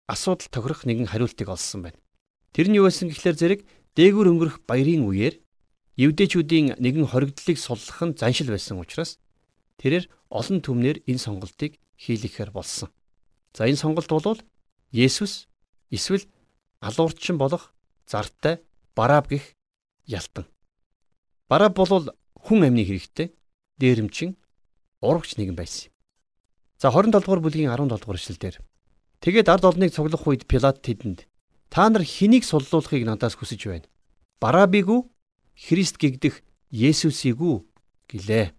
асуудал 0.08 0.48
тохирох 0.48 0.88
нэгэн 0.88 1.12
хариултыг 1.12 1.48
олсон 1.52 1.92
байна. 1.92 2.00
Тэр 2.56 2.72
нь 2.72 2.80
юу 2.80 2.88
байсан 2.88 3.12
гэхлээр 3.12 3.36
зэрэг 3.36 3.60
дээгүр 3.96 4.26
өнгөрөх 4.32 4.56
баярын 4.64 5.04
үеэр 5.04 5.36
евдээчүүдийн 6.00 6.80
нэгэн 6.80 7.06
хоригдлыг 7.12 7.58
суллах 7.60 8.00
нь 8.00 8.16
заншил 8.16 8.48
байсан 8.48 8.80
учраас 8.80 9.20
тэрээр 9.76 10.08
олон 10.32 10.64
түмнэр 10.64 11.04
энэ 11.04 11.20
сонголтыг 11.20 11.76
хийлгэхээр 12.00 12.50
болсон. 12.56 12.88
За 13.52 13.68
энэ 13.68 13.76
сонголт 13.76 14.08
бол 14.08 14.40
Есүс 14.92 15.48
эсвэл 15.92 16.24
алуурчин 16.80 17.36
болох 17.36 17.72
зартай 18.08 18.64
Бараб 18.96 19.28
гих 19.28 19.56
ялтан. 20.06 20.48
Бараб 21.48 21.76
бол 21.76 22.08
хүн 22.40 22.64
амны 22.64 22.84
хэрэгтэй 22.84 23.36
дээрэмчин 23.76 24.36
урагч 25.00 25.36
нэгэн 25.36 25.56
байсан 25.56 25.88
юм. 25.88 25.94
За 26.80 26.88
27 26.88 27.12
дугаар 27.20 27.40
бүлгийн 27.44 27.68
17 27.68 27.88
дугаар 28.00 28.20
эшлэлдэр 28.20 28.56
тэгээд 29.20 29.48
ард 29.48 29.64
олныг 29.64 29.92
цуглах 29.92 30.24
үед 30.26 30.48
Пилат 30.48 30.80
тэдэнд 30.80 31.28
та 31.72 31.88
нар 31.88 32.04
хэнийг 32.04 32.44
суллуулахыг 32.44 33.08
надаас 33.08 33.32
хүсэж 33.32 33.60
байна? 33.64 33.88
Барабыг 34.36 34.92
үү? 34.92 35.08
Христ 35.56 35.96
гэгдэх 35.96 36.44
Есүсийг 36.68 37.40
үү? 37.40 37.64
гэлээ. 38.12 38.52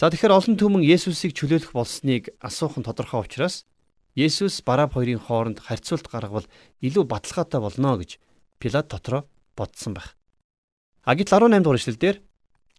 За 0.00 0.08
тэгэхээр 0.08 0.32
олон 0.32 0.56
түмэн 0.56 0.88
Есүсийг 0.88 1.36
чөлөөлөх 1.36 1.76
болсныг 1.76 2.32
асуух 2.40 2.80
нь 2.80 2.86
тодорхой 2.88 3.28
учраас 3.28 3.68
Есүс 4.16 4.64
Бараб 4.64 4.96
хоёрын 4.96 5.20
хооронд 5.20 5.60
харьцуулт 5.60 6.08
гаргавал 6.08 6.48
илүү 6.80 7.04
баталгаатай 7.04 7.60
болно 7.60 8.00
гэж 8.00 8.16
Пилат 8.56 8.88
дотроо 8.88 9.28
бодсон 9.52 9.92
байх. 9.94 10.16
Агит 11.04 11.28
18 11.28 11.60
дугаар 11.60 11.76
эшлэлдэр 11.76 12.16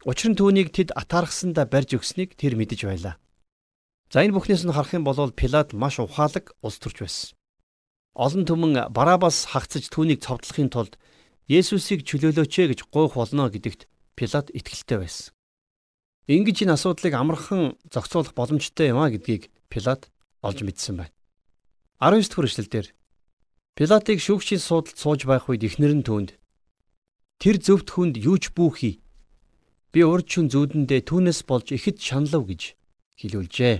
учир 0.09 0.29
нь 0.33 0.39
түүнийг 0.41 0.73
тэд 0.73 0.89
атаархсандаа 0.97 1.69
барьж 1.69 1.95
өгснийг 2.01 2.33
тэр 2.33 2.57
мэдэж 2.57 2.83
байлаа. 2.89 3.15
За 4.09 4.25
энэ 4.25 4.33
бүхнээс 4.33 4.65
нь 4.65 4.73
харах 4.73 4.97
юм 4.97 5.05
бол 5.05 5.31
Пилат 5.31 5.71
маш 5.77 6.01
ухаалаг 6.01 6.51
улс 6.65 6.81
төрч 6.81 7.05
байсан. 7.05 7.38
Олон 8.15 8.45
түмэн 8.45 8.89
Барабас 8.89 9.49
хагцаж 9.53 9.89
түүнийг 9.93 10.23
цовдлохын 10.25 10.69
тулд 10.73 10.97
Есүсийг 11.49 12.05
чөлөөлөөч 12.05 12.53
гэж 12.69 12.79
гуйх 12.93 13.17
болно 13.17 13.49
гэдэгт 13.49 13.89
Пилат 14.13 14.53
итгэлтэй 14.53 14.97
байсан. 15.01 15.33
Ингэж 16.29 16.69
энэ 16.69 16.77
асуудлыг 16.77 17.13
амархан 17.17 17.73
зохицуулах 17.89 18.37
боломжтой 18.37 18.93
юм 18.93 19.01
а 19.01 19.09
гэдгийг 19.09 19.49
Пилат 19.69 20.13
олж 20.45 20.61
мэдсэн 20.61 21.01
байна. 21.01 21.15
19 21.97 22.29
дэх 22.29 22.45
эшлэлдэр 22.45 22.87
Пилатыг 23.73 24.19
шүүгчийн 24.21 24.61
суудалд 24.61 24.97
сууж 24.99 25.25
байх 25.25 25.49
үед 25.49 25.65
ихнэр 25.65 25.97
нь 25.97 26.05
түүнд 26.05 26.37
тэр 27.41 27.57
зөвхт 27.57 27.89
хүнд 27.95 28.19
юу 28.19 28.37
ч 28.37 28.51
бүүхий. 28.51 28.99
Би 29.95 30.03
урд 30.03 30.27
шүн 30.27 30.51
зүүдэндээ 30.53 31.01
түүнээс 31.07 31.47
болж 31.49 31.71
ихэд 31.73 31.97
шаналв 31.97 32.45
гэж 32.45 32.75
хэлүүлжээ. 33.23 33.75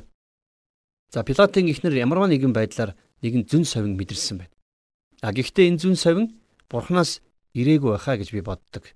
За 1.14 1.22
Пилатын 1.22 1.68
ихнэр 1.68 2.00
ямарваа 2.00 2.32
нэгэн 2.32 2.56
байдлаар 2.56 2.96
нэгэн 3.24 3.44
зүн 3.50 3.64
совин 3.66 3.94
мэдэрсэн 4.00 4.44
байна. 4.44 4.56
А 5.22 5.34
гэхдээ 5.36 5.70
энэ 5.74 5.82
зүн 5.82 5.96
совин 5.96 6.26
Бурханаас 6.70 7.20
ирээгүй 7.58 7.98
байхаа 7.98 8.18
гэж 8.22 8.30
би 8.36 8.42
боддог. 8.46 8.94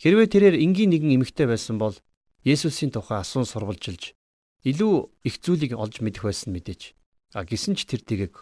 Хэрвээ 0.00 0.28
тэрээр 0.32 0.56
энгийн 0.58 0.90
нэгэн 0.90 1.20
эмэгтэй 1.20 1.46
байсан 1.46 1.76
бол 1.78 1.94
Есүсийн 2.42 2.90
тухай 2.90 3.22
асуун 3.22 3.46
сурвалжилж 3.46 4.18
илүү 4.66 4.94
их 5.28 5.38
зүйлийг 5.38 5.78
олж 5.78 6.02
мэдэх 6.02 6.26
байсан 6.26 6.50
мэдээж. 6.50 6.94
А 7.38 7.46
гисэн 7.46 7.78
ч 7.78 7.86
тэр 7.86 8.02
тгийг 8.02 8.34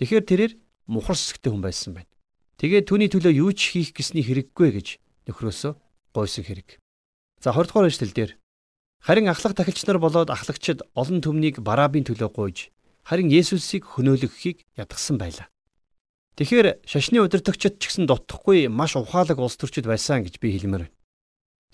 Тэгэхээр 0.00 0.24
тэрээр 0.24 0.52
мухар 0.88 1.12
сэсгтэй 1.12 1.52
хүн 1.52 1.60
байсан 1.60 1.92
байна. 1.92 2.08
Тэгээд 2.56 2.88
түүний 2.88 3.12
төлөө 3.12 3.36
юу 3.36 3.52
ч 3.52 3.76
хийх 3.76 3.92
гэсний 3.92 4.24
хэрэггүй 4.24 4.68
гэж 4.80 4.88
нөхрөөсөө 5.28 5.76
гойсон 6.16 6.44
хэрэг. 6.48 6.80
За 7.44 7.52
20 7.52 7.68
дугаар 7.68 7.92
эшлэл 7.92 8.16
дээр 8.16 8.32
харин 9.04 9.28
ахлах 9.28 9.52
тахилч 9.52 9.84
нар 9.84 10.00
болоод 10.00 10.32
ахлагчид 10.32 10.80
олон 10.96 11.20
төмнийг 11.20 11.60
барабын 11.60 12.08
төлөө 12.08 12.32
гуйж 12.32 12.72
харин 13.10 13.26
Есүсийг 13.26 13.82
хөнөөлгөхийг 13.90 14.62
ядгсан 14.78 15.18
байлаа. 15.18 15.50
Тэгэхээр 16.38 16.86
шашны 16.86 17.18
удирдагчид 17.18 17.82
ч 17.82 17.90
гэсэн 17.90 18.06
дутхгүй 18.06 18.70
маш 18.70 18.94
ухаалаг 18.94 19.42
улс 19.42 19.58
төрчид 19.58 19.90
байсан 19.90 20.22
гэж 20.22 20.38
би 20.38 20.54
хэлмээр 20.54 20.86
байна. 20.86 20.94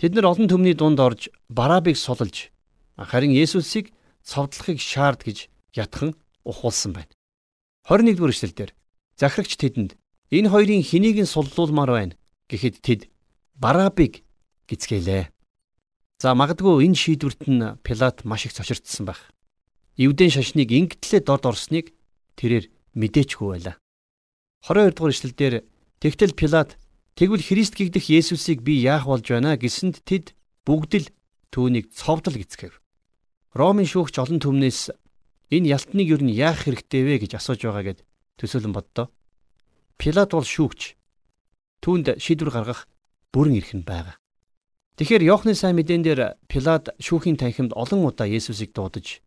Тэд 0.01 0.17
нар 0.17 0.33
олон 0.33 0.49
төмний 0.49 0.73
дунд 0.73 0.97
орж 0.97 1.29
барабыг 1.53 2.01
сулж 2.01 2.49
харин 2.97 3.37
Есүсийг 3.37 3.93
цовдлохыг 4.25 4.81
шаард 4.81 5.29
гэж 5.29 5.53
ятхан 5.77 6.17
ухуулсан 6.41 6.97
байна. 6.97 7.13
21-р 7.85 8.33
эшлэлдэр 8.33 8.71
захирагч 9.21 9.61
тэдэнд 9.61 9.93
энэ 10.33 10.49
хоёрын 10.49 10.81
хэнийг 10.81 11.21
нь 11.21 11.29
суллуулмаар 11.29 11.93
байна 11.93 12.15
гэхэд 12.49 12.81
тэд 12.81 13.01
Барабыг 13.57 14.25
гисгэлээ. 14.69 15.33
За 16.21 16.33
магадгүй 16.33 16.85
энэ 16.89 16.97
шийдвэрт 16.97 17.45
нь 17.45 17.77
Пилат 17.85 18.25
маш 18.25 18.49
их 18.49 18.57
цочирдсан 18.57 19.05
байх. 19.05 19.36
Евдэн 19.97 20.31
шашныг 20.31 20.69
ингэтлээ 20.73 21.25
дорд 21.25 21.45
орсныг 21.49 21.97
тэрээр 22.37 22.69
мэдээчгүй 22.97 23.49
байлаа. 23.49 23.77
22 24.65 24.93
дугаар 24.97 25.13
эшлэлдэр 25.13 25.55
тэгтэл 26.01 26.37
Пилат 26.37 26.71
тэгвэл 27.17 27.45
Христ 27.45 27.75
гэгдэх 27.77 28.13
Есүсийг 28.13 28.61
би 28.61 28.81
яах 28.81 29.09
болж 29.09 29.25
байна 29.25 29.57
гэсэнд 29.57 30.05
тэд 30.05 30.37
бүгд 30.69 30.93
л 31.01 31.07
түүнийг 31.53 31.93
цовдол 31.97 32.37
гисгэв. 32.37 32.77
Ромын 33.57 33.89
шүүгч 33.89 34.21
олон 34.21 34.41
түмнээс 34.43 34.93
Энэ 35.47 35.79
ялтныг 35.79 36.11
юу 36.11 36.19
н 36.19 36.31
яах 36.35 36.67
хэрэгтэй 36.67 37.07
вэ 37.07 37.15
гэж 37.23 37.39
асууж 37.39 37.63
байгаа 37.63 37.95
гэд 37.95 38.01
төсөөлөн 38.43 38.75
боддоо. 38.75 39.07
Пилат 39.95 40.35
бол 40.35 40.43
шүүгч. 40.43 40.99
Түүнд 41.87 42.19
шийдвэр 42.19 42.51
гаргах 42.51 42.91
бүрэн 43.31 43.55
эрх 43.63 43.71
нь 43.79 43.87
байгаа. 43.87 44.19
Тэгэхээр 44.99 45.23
Иохны 45.23 45.55
сайн 45.55 45.79
мэдэн 45.79 46.03
дээр 46.03 46.35
Пилат 46.51 46.91
шүүхийн 46.99 47.39
танхимд 47.39 47.79
олон 47.79 48.11
удаа 48.11 48.27
Есүсийг 48.27 48.75
дуудаж 48.75 49.23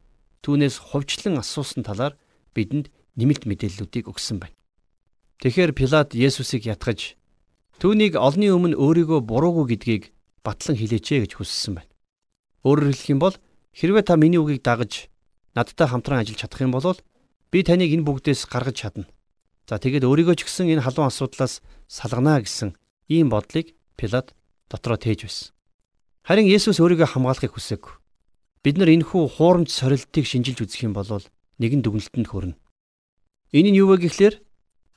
түүнээс 0.46 0.76
хувьчлан 0.92 1.40
асуусан 1.40 1.84
талаар 1.84 2.16
бидэнд 2.56 2.92
нэмэлт 3.20 3.44
мэдээллүүдийг 3.46 4.08
өгсөн 4.08 4.40
байна. 4.40 4.56
Тэгэхээр 5.40 5.72
Пилат 5.76 6.16
Есүсийг 6.16 6.68
ятгаж 6.68 7.16
түүнийг 7.80 8.16
олонний 8.20 8.52
өмнө 8.52 8.76
өөрийгөө 8.76 9.20
буруугүй 9.24 9.76
гэдгийг 9.76 10.04
батлан 10.44 10.76
хэлээчээ 10.76 11.28
гэж 11.28 11.32
хүссэн 11.40 11.80
байна. 11.80 11.92
Өөрөөр 12.68 12.92
хэлэх 12.92 13.12
юм 13.12 13.20
бол 13.24 13.36
хэрвээ 13.76 14.04
та 14.04 14.20
миний 14.20 14.40
үгийг 14.40 14.64
дагаж 14.64 15.08
надтай 15.56 15.88
хамтран 15.88 16.24
ажиллаж 16.24 16.40
чадах 16.44 16.60
юм 16.64 16.76
бол 16.76 17.00
би 17.52 17.64
таныг 17.64 17.92
энэ 17.92 18.08
бүгдээс 18.08 18.48
гаргаж 18.52 18.76
чадна. 18.76 19.08
За 19.68 19.80
тэгээд 19.80 20.08
өөрийгөө 20.08 20.36
ч 20.40 20.42
гэсэн 20.48 20.72
энэ 20.76 20.84
халуун 20.84 21.08
асуудлаас 21.08 21.62
салганаа 21.88 22.44
гэсэн 22.44 22.76
ийм 23.08 23.32
бодлыг 23.32 23.76
Пилат 24.00 24.36
дотроо 24.72 24.96
тээж 24.96 25.28
байсан. 25.28 25.52
Харин 26.24 26.48
Есүс 26.48 26.80
өөрийгөө 26.80 27.16
хамгаалахыг 27.16 27.54
хүсээгүй. 27.56 27.99
Бид 28.64 28.76
нар 28.76 28.92
энэхүү 28.92 29.40
хуурамч 29.40 29.72
сорилтыг 29.72 30.28
шинжилж 30.28 30.60
үзэх 30.68 30.84
юм 30.84 30.92
бол 30.92 31.08
нэгэн 31.64 31.80
дүгнэлтэнд 31.80 32.28
хүрнэ. 32.28 32.56
Энэ 33.56 33.70
нь 33.72 33.80
юу 33.80 33.96
вэ 33.96 34.04
гэхлээр 34.04 34.36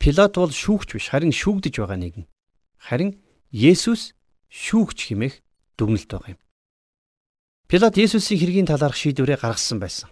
Пилат 0.02 0.34
бол 0.34 0.50
шүүгч 0.50 0.98
биш 0.98 1.14
харин 1.14 1.30
шүүгдэж 1.30 1.78
байгаа 1.78 1.94
нэгэн. 1.94 2.26
Харин 2.82 3.22
Есүс 3.54 4.18
шүүгч 4.50 4.98
химэх 5.14 5.38
дүгнэлт 5.78 6.10
байгаа 6.10 6.34
юм. 6.34 6.40
Пилат 7.70 7.94
Есүсийн 7.94 8.42
хэргийн 8.42 8.66
талаарх 8.66 8.98
шийдвэрээ 8.98 9.38
гаргасан 9.38 9.78
байсан. 9.78 10.10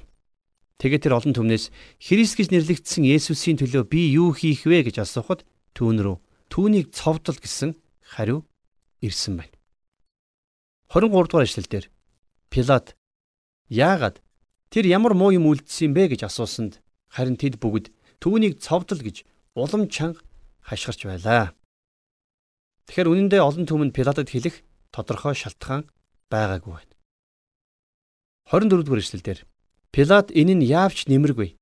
Тэгээд 0.79 1.11
тэр 1.11 1.19
олон 1.19 1.35
түмнээс 1.35 1.75
Христ 1.99 2.39
гэж 2.39 2.55
нэрлэгдсэн 2.55 3.03
Есүсийн 3.03 3.59
төлөө 3.59 3.83
би 3.91 4.15
юу 4.15 4.31
хийх 4.31 4.63
вэ 4.63 4.87
гэж 4.87 5.03
асуухад 5.03 5.43
түүн 5.75 5.99
рүү 5.99 6.17
түүнийг 6.55 6.95
цовдол 6.95 7.37
гэсэн 7.37 7.75
хариу 8.15 8.47
ирсэн 9.03 9.43
байна. 9.43 9.55
23 10.95 11.29
дугаар 11.29 11.45
эшлэл 11.51 11.67
дээр 11.67 11.87
Пилат 12.49 12.95
яагаад 13.71 14.19
тэр 14.69 14.85
ямар 14.91 15.15
муу 15.15 15.31
юм 15.31 15.47
үлдсэн 15.47 15.95
бэ 15.95 16.13
гэж 16.19 16.27
асуусанд 16.27 16.83
харин 17.09 17.39
тэд 17.39 17.63
бүгд 17.63 17.95
түүнийг 18.19 18.59
цовдол 18.59 19.01
гэж 19.01 19.25
улам 19.55 19.87
чанга 19.87 20.21
хашгирч 20.67 21.07
байлаа. 21.07 21.55
Тэгэхээр 22.91 23.11
үнэндээ 23.11 23.41
олон 23.41 23.65
түмэнд 23.71 23.95
Пилатад 23.95 24.29
хэлэх 24.31 24.67
тодорхой 24.91 25.39
шалтгаан 25.39 25.87
байгаагүй 26.27 26.75
байна. 26.75 26.95
24 28.51 28.83
дугаар 28.83 29.03
эшлэлдэр 29.03 29.47
Пилат 29.95 30.35
энэ 30.35 30.55
нь 30.59 30.67
яавч 30.67 31.07
нэмэргүй. 31.07 31.55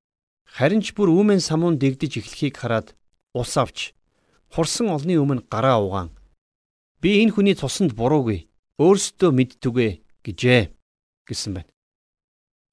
Харин 0.49 0.81
ч 0.81 0.97
бүр 0.97 1.13
үүмэн 1.13 1.41
самуун 1.41 1.77
дэгдэж 1.77 2.25
эхлэхийг 2.25 2.57
хараад 2.57 2.97
ус 3.37 3.53
авч 3.57 3.93
хурсан 4.53 4.89
олны 4.93 5.17
өмнө 5.21 5.45
гараа 5.53 5.81
угаан. 5.81 6.11
Би 7.01 7.21
энэ 7.25 7.33
хүний 7.33 7.57
цуснд 7.57 7.93
буруугүй. 7.93 8.49
Өөрсдөө 8.81 9.31
мэдтүгэ 9.33 9.89
гэжээ 10.25 10.63
гэсэн 11.29 11.53
байна. 11.57 11.71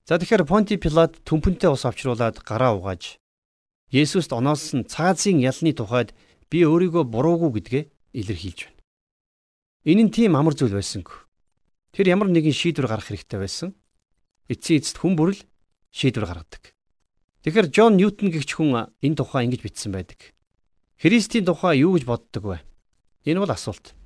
За 0.05 0.21
тэгэхээр 0.21 0.45
Понти 0.45 0.77
Пилат 0.77 1.17
төмпөнтэй 1.25 1.73
ус 1.73 1.81
авчруулад 1.81 2.45
гараа 2.45 2.77
угааж 2.77 3.17
Есүст 3.89 4.37
оноолсон 4.37 4.85
цаазын 4.85 5.41
ялны 5.41 5.73
тухайд 5.73 6.13
би 6.45 6.61
өөрийгөө 6.61 7.09
буруугүй 7.09 7.49
гэдгээ 7.57 7.83
илэрхийлж 8.13 8.59
байна. 8.69 8.81
Энэ 9.89 10.03
нь 10.05 10.13
тийм 10.13 10.37
амар 10.37 10.53
зүйл 10.53 10.77
байсангүй. 10.77 11.17
Тэр 11.89 12.05
ямар 12.13 12.29
нэгэн 12.29 12.53
шийдвэр 12.53 12.85
гаргах 12.85 13.09
хэрэгтэй 13.09 13.39
байсан 13.41 13.73
эцсийн 14.45 14.77
эцэст 14.77 15.01
хүн 15.01 15.17
бүрл 15.17 15.41
шийдвэр 15.89 16.29
гаргадаг. 16.29 16.77
Тэгэхээр 17.41 17.67
Джон 17.73 17.97
Ньютон 17.97 18.29
гэгч 18.29 18.61
хүн 18.61 18.93
энэ 19.01 19.17
тухай 19.17 19.49
ингэж 19.49 19.61
бичсэн 19.65 19.89
байдаг. 19.89 20.37
Христийн 21.01 21.49
тухай 21.49 21.81
юу 21.81 21.97
гэж 21.97 22.05
боддог 22.05 22.43
вэ? 22.45 22.57
Энэ 23.25 23.41
бол 23.41 23.49
асуулт. 23.49 23.97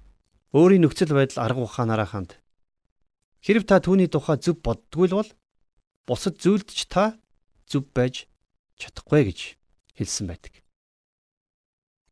Өөрийн 0.56 0.88
нөхцөл 0.88 1.12
байдал 1.12 1.44
арга 1.44 1.68
ухаанаараа 1.68 2.08
ханд. 2.08 2.40
Хэрв 3.44 3.68
та 3.68 3.84
түүний 3.84 4.08
тухай 4.08 4.40
зөв 4.40 4.64
боддгүй 4.64 5.12
л 5.12 5.20
бол 5.20 5.30
бусад 6.10 6.42
зүйлд 6.42 6.74
ч 6.74 6.90
та 6.90 7.14
зөв 7.70 7.86
байж 7.94 8.26
чадахгүй 8.82 9.30
гэж 9.30 9.40
хэлсэн 9.94 10.26
байдаг. 10.26 10.66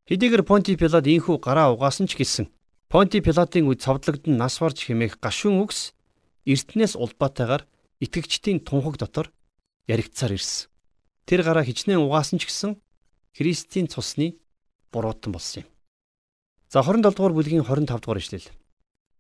Хэдийгээр 0.05 0.45
Понти 0.45 0.77
Пилат 0.77 1.09
ийхүү 1.09 1.41
гараа 1.41 1.73
угаасан 1.73 2.05
ч 2.05 2.13
гэсэн 2.13 2.53
Понти 2.87 3.19
Пилатын 3.19 3.67
үед 3.67 3.81
цовдлогдсон 3.81 4.37
нас 4.37 4.61
барж 4.61 4.85
хэмээх 4.85 5.17
гашуун 5.17 5.65
үгс 5.65 5.97
эртнээс 6.45 6.95
улбаатайгаар 6.95 7.67
итгэгчдийн 7.99 8.63
тунхаг 8.63 8.95
дотор 8.95 9.33
яригдсаар 9.91 10.37
ирсэн. 10.37 10.71
Тэр 11.27 11.43
гараа 11.43 11.67
хичнээн 11.67 11.99
угаасан 11.99 12.39
ч 12.39 12.47
гэсэн 12.47 12.79
Христийн 13.35 13.91
цусны 13.91 14.39
буруутан 14.95 15.35
болсон 15.35 15.65
юм. 15.65 15.69
За 16.71 16.79
27 16.79 17.11
дугаар 17.11 17.35
бүлгийн 17.35 17.67
25 17.67 17.99
дугаар 17.99 18.23
ишлэл. 18.23 18.47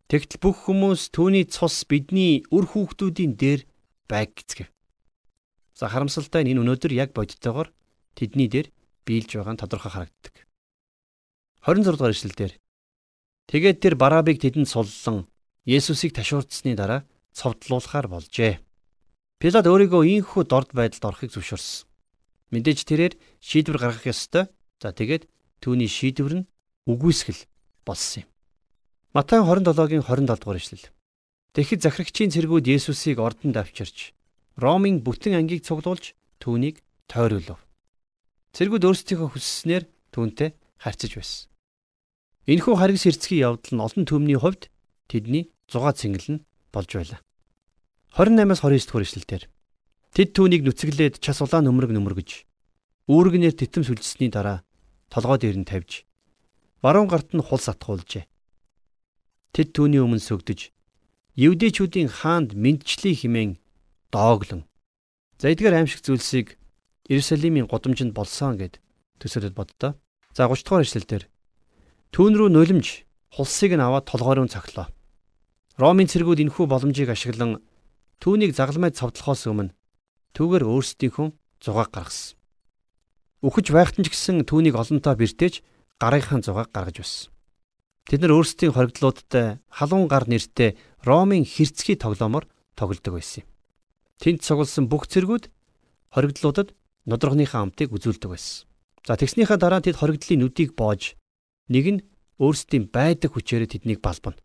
Тэгтэл 0.07 0.39
бүх 0.39 0.71
хүмүүс 0.71 1.11
түүний 1.11 1.43
цус 1.51 1.83
бидний 1.83 2.47
үр 2.47 2.63
хүүхдүүдийн 2.63 3.35
дээр 3.35 3.67
байг 4.09 4.33
гэцгээв. 4.35 4.69
За 5.77 5.91
харамсалтай 5.91 6.41
нь 6.43 6.51
энэ 6.55 6.63
өнөөдөр 6.63 6.91
яг 6.97 7.13
бодиттойгоор 7.13 7.69
тэдний 8.17 8.49
дээр 8.49 8.67
биелж 9.05 9.29
байгаа 9.35 9.53
нь 9.53 9.61
тодорхой 9.61 9.91
харагддаг. 9.93 10.35
26 11.61 11.95
дугаар 11.95 12.15
ишлэлдэр 12.15 12.53
Тэгээд 13.47 13.79
тэр 13.79 13.95
Барабыг 13.95 14.43
тэдэнд 14.43 14.67
суллан 14.67 15.31
Есүсийг 15.63 16.11
ташуурдсны 16.11 16.75
дараа 16.75 17.07
цовдлуулахаар 17.31 18.07
болжээ. 18.11 18.59
Пилат 19.39 19.67
өөрийгөө 19.67 20.03
ийхүү 20.03 20.43
дорд 20.51 20.75
байдалд 20.75 21.07
орохыг 21.07 21.31
зөвшөөрсөн. 21.31 21.87
Мэдээж 22.51 22.79
тэрээр 22.83 23.13
шийдвэр 23.39 23.79
гаргах 23.79 24.07
ёстой. 24.11 24.51
За 24.83 24.91
тэгээд 24.91 25.31
түүний 25.63 25.87
шийдвэр 25.87 26.43
нь 26.43 26.47
үгүйсгэл 26.91 27.47
болсон 27.87 28.27
юм. 28.27 28.29
Матай 29.15 29.39
27-гийн 29.39 30.03
27 30.03 30.27
дугаар 30.27 30.59
ишлэл. 30.59 30.87
Тэгэхэд 31.57 31.81
захирагчийн 31.89 32.29
цэргүүд 32.29 32.69
Есүсийг 32.69 33.17
ордонд 33.17 33.57
авчирч 33.57 34.13
Ромын 34.61 35.01
бүтэн 35.01 35.41
ангийг 35.41 35.65
цуглуулж 35.65 36.13
түүнийг 36.37 36.85
тойруулв. 37.09 37.57
Цэргүүд 38.53 38.85
өөрсдийнхөө 38.85 39.33
хүсснээр 39.33 39.89
түүнтэй 40.13 40.53
харьцаж 40.77 41.17
байсан. 41.17 41.49
Энэхүү 42.45 42.75
харгас 42.77 43.09
хэрцгий 43.09 43.41
явдал 43.41 43.73
нь 43.73 43.81
олон 43.81 44.05
төмний 44.05 44.37
хувьд 44.37 44.69
тэдний 45.09 45.49
зугаа 45.65 45.97
цэнгэл 45.97 46.37
нь 46.37 46.45
болж 46.69 46.93
байлаа. 46.93 47.25
28-аас 48.13 48.61
29 48.61 48.85
дугаар 48.85 49.05
ишлэлдэр 49.09 49.43
Тэд 50.13 50.29
түүнийг 50.37 50.61
нүцгэлээд 50.61 51.17
час 51.25 51.41
улаан 51.41 51.65
нөмрөг 51.65 51.89
нөмөргөж 51.89 52.45
үүргнээр 53.09 53.57
титэм 53.57 53.81
сүлжсэний 53.81 54.29
дараа 54.29 54.61
толгой 55.09 55.41
дээр 55.41 55.57
нь 55.57 55.65
тавьж 55.65 56.05
баруун 56.85 57.09
гарт 57.09 57.33
нь 57.33 57.41
хул 57.41 57.57
сатгуулжээ. 57.57 58.29
Тэд 59.57 59.73
түүний 59.73 60.05
өмнө 60.05 60.21
сүгдэж 60.21 60.76
Евдэчүүдийн 61.37 62.09
хаанд 62.09 62.57
мэдчлий 62.57 63.13
химэн 63.13 63.61
дооглон. 64.09 64.65
За 65.37 65.53
эдгээр 65.53 65.85
аимшиг 65.85 66.01
зүйлсийг 66.01 66.57
Иерусалимийн 67.05 67.69
гудамжинд 67.69 68.17
болсон 68.17 68.57
гэд 68.57 68.81
төсөөлөд 69.21 69.53
боддоо. 69.53 69.93
За 70.33 70.49
30 70.49 70.65
дугаар 70.65 70.83
ишлэлдэр 70.83 71.23
түүн 72.09 72.33
рүү 72.35 72.49
нулимж 72.49 73.05
хулсыг 73.37 73.77
нь 73.77 73.85
аваад 73.85 74.09
толгойроо 74.09 74.49
цоглоо. 74.49 74.89
Ромын 75.77 76.09
цэргүүд 76.09 76.41
энэхүү 76.41 76.65
боломжийг 76.65 77.13
ашиглан 77.13 77.61
Түүнийг 78.17 78.57
загалмайд 78.57 78.97
цовдлохоос 78.97 79.45
өмнө 79.45 79.77
түүгээр 80.33 80.65
өөрсдийнхөө 80.65 81.27
зугааг 81.61 81.89
гаргасан. 81.93 82.33
Үхэж 83.45 83.69
байхтан 83.69 84.01
ч 84.05 84.09
гэсэн 84.09 84.41
түүнийг 84.49 84.73
олонтоо 84.73 85.13
бэртээж 85.13 85.61
гарынхаа 86.01 86.41
зугааг 86.41 86.73
гаргаж 86.73 86.97
байсан. 86.97 87.29
Тэд 88.09 88.25
нар 88.25 88.33
өөрсдийн 88.33 88.73
хоригдлуудтай 88.73 89.61
халуун 89.69 90.09
гар 90.09 90.25
нэртэй 90.25 90.81
Ромын 91.07 91.47
хэрцгий 91.47 91.95
тоглоомор 91.95 92.43
тоглодог 92.75 93.15
байсан 93.15 93.47
юм. 93.47 93.49
Тэнд 94.19 94.43
цугласан 94.43 94.91
бүх 94.91 95.07
цэргүүд 95.07 95.47
хоригдлуудад 96.11 96.75
нодорхныхаа 97.07 97.63
амтыг 97.63 97.95
үзүүлдэг 97.95 98.27
байсан. 98.27 98.67
За 99.07 99.15
тэгснийхаа 99.15 99.55
дараа 99.55 99.79
тэд 99.79 100.03
хоригдлын 100.03 100.43
нүдийг 100.43 100.75
боож 100.75 101.15
нэг 101.71 101.85
нь 101.87 102.03
өөрсдийн 102.43 102.91
байдаг 102.91 103.31
хүчээр 103.39 103.71
тэднийг 103.71 104.03
балбана. 104.03 104.41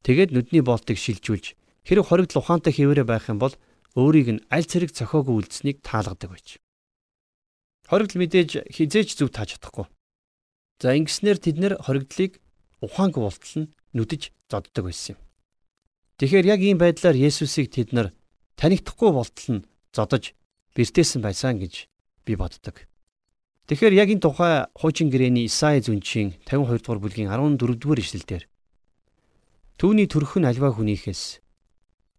Тэгээд 0.00 0.32
нүдний 0.32 0.64
болтыг 0.64 0.96
шилжүүлж 0.96 1.60
Хэрэг 1.82 2.06
хоригдл 2.06 2.38
ухаантай 2.38 2.72
хിവэрэ 2.72 3.02
байх 3.02 3.26
юм 3.26 3.42
бол 3.42 3.54
өөрийг 3.98 4.28
нь 4.30 4.44
аль 4.54 4.66
цэрэг 4.66 4.94
цохоогүй 4.94 5.34
үлдсэнийг 5.34 5.82
таалгадаг 5.82 6.30
байж. 6.30 6.48
Хоригдл 7.90 8.22
мэдээж 8.22 8.70
хизээч 8.70 9.18
зүв 9.18 9.34
тааж 9.34 9.58
чадахгүй. 9.58 9.90
За 10.78 10.94
ингэснээр 10.94 11.38
тэд 11.42 11.56
нэр 11.58 11.74
хоригдлыг 11.82 12.38
ухаангүй 12.86 13.22
болтол 13.26 13.54
нь 13.66 13.70
нүдэж 13.98 14.30
зоддог 14.46 14.84
байсан 14.86 15.18
юм. 15.18 15.20
Тэгэхээр 16.22 16.46
яг 16.54 16.60
ийм 16.62 16.78
байдлаар 16.78 17.18
Есүсийг 17.18 17.74
тэд 17.74 17.90
нар 17.90 18.14
танигдахгүй 18.54 19.10
болтол 19.10 19.58
нь 19.58 19.66
зодож 19.90 20.38
бэртээсэн 20.78 21.18
байсан 21.18 21.58
гэж 21.58 21.90
би 22.22 22.38
боддог. 22.38 22.86
Тэгэхээр 23.66 23.98
яг 23.98 24.06
энэ 24.06 24.22
тухай 24.22 24.70
хуучин 24.70 25.10
гэрээний 25.10 25.50
Исаи 25.50 25.82
зүнчийн 25.82 26.38
52 26.46 26.78
дугаар 26.78 27.02
бүлгийн 27.02 27.26
14 27.26 27.74
дугаар 27.74 27.98
ишлэлдэр 27.98 28.46
Түүний 29.82 30.06
төрөх 30.06 30.38
нь 30.38 30.46
альва 30.46 30.70
хүнийхээс 30.70 31.42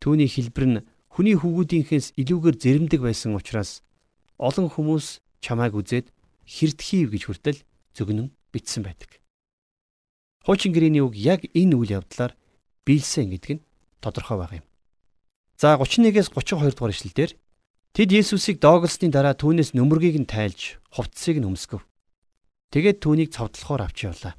Түүний 0.03 0.27
хэлбэр 0.27 0.65
нь 0.67 0.83
хүний 1.07 1.39
хүүгүүдийнхээс 1.39 2.19
илүүгээр 2.19 2.59
зэрэмдэг 2.59 2.99
байсан 3.07 3.39
учраас 3.39 3.87
олон 4.35 4.67
хүмүүс 4.67 5.23
чамайг 5.39 5.79
үзээд 5.79 6.11
хэрдхийв 6.43 7.07
гэж 7.07 7.23
хүртэл 7.31 7.59
зөгнөн 7.95 8.35
бичсэн 8.51 8.83
байдаг. 8.83 9.23
Хуучин 10.43 10.75
гэрээний 10.75 10.99
үг 10.99 11.15
яг 11.15 11.47
энэ 11.55 11.79
үйл 11.79 12.03
явдлаар 12.03 12.35
биелсэн 12.83 13.31
гэдэг 13.31 13.51
нь 13.55 13.63
тодорхой 14.03 14.37
байгаа 14.37 14.59
юм. 14.59 14.67
За 15.55 15.79
31-ээс 15.79 16.27
32 16.35 16.75
дугаар 16.75 16.91
ишлэлдэр 16.91 17.31
тэд 17.95 18.09
Есүсийг 18.11 18.59
дооглосны 18.59 19.07
дараа 19.07 19.31
түүнээс 19.31 19.71
нөмөргийг 19.71 20.19
нь 20.19 20.27
тайлж 20.27 20.83
хувцсыг 20.91 21.39
нь 21.39 21.47
өмсгөв. 21.47 21.87
Тэгээд 22.75 22.99
түүнийг 22.99 23.29
цовдлохоор 23.31 23.87
авч 23.87 24.11
явлаа. 24.11 24.35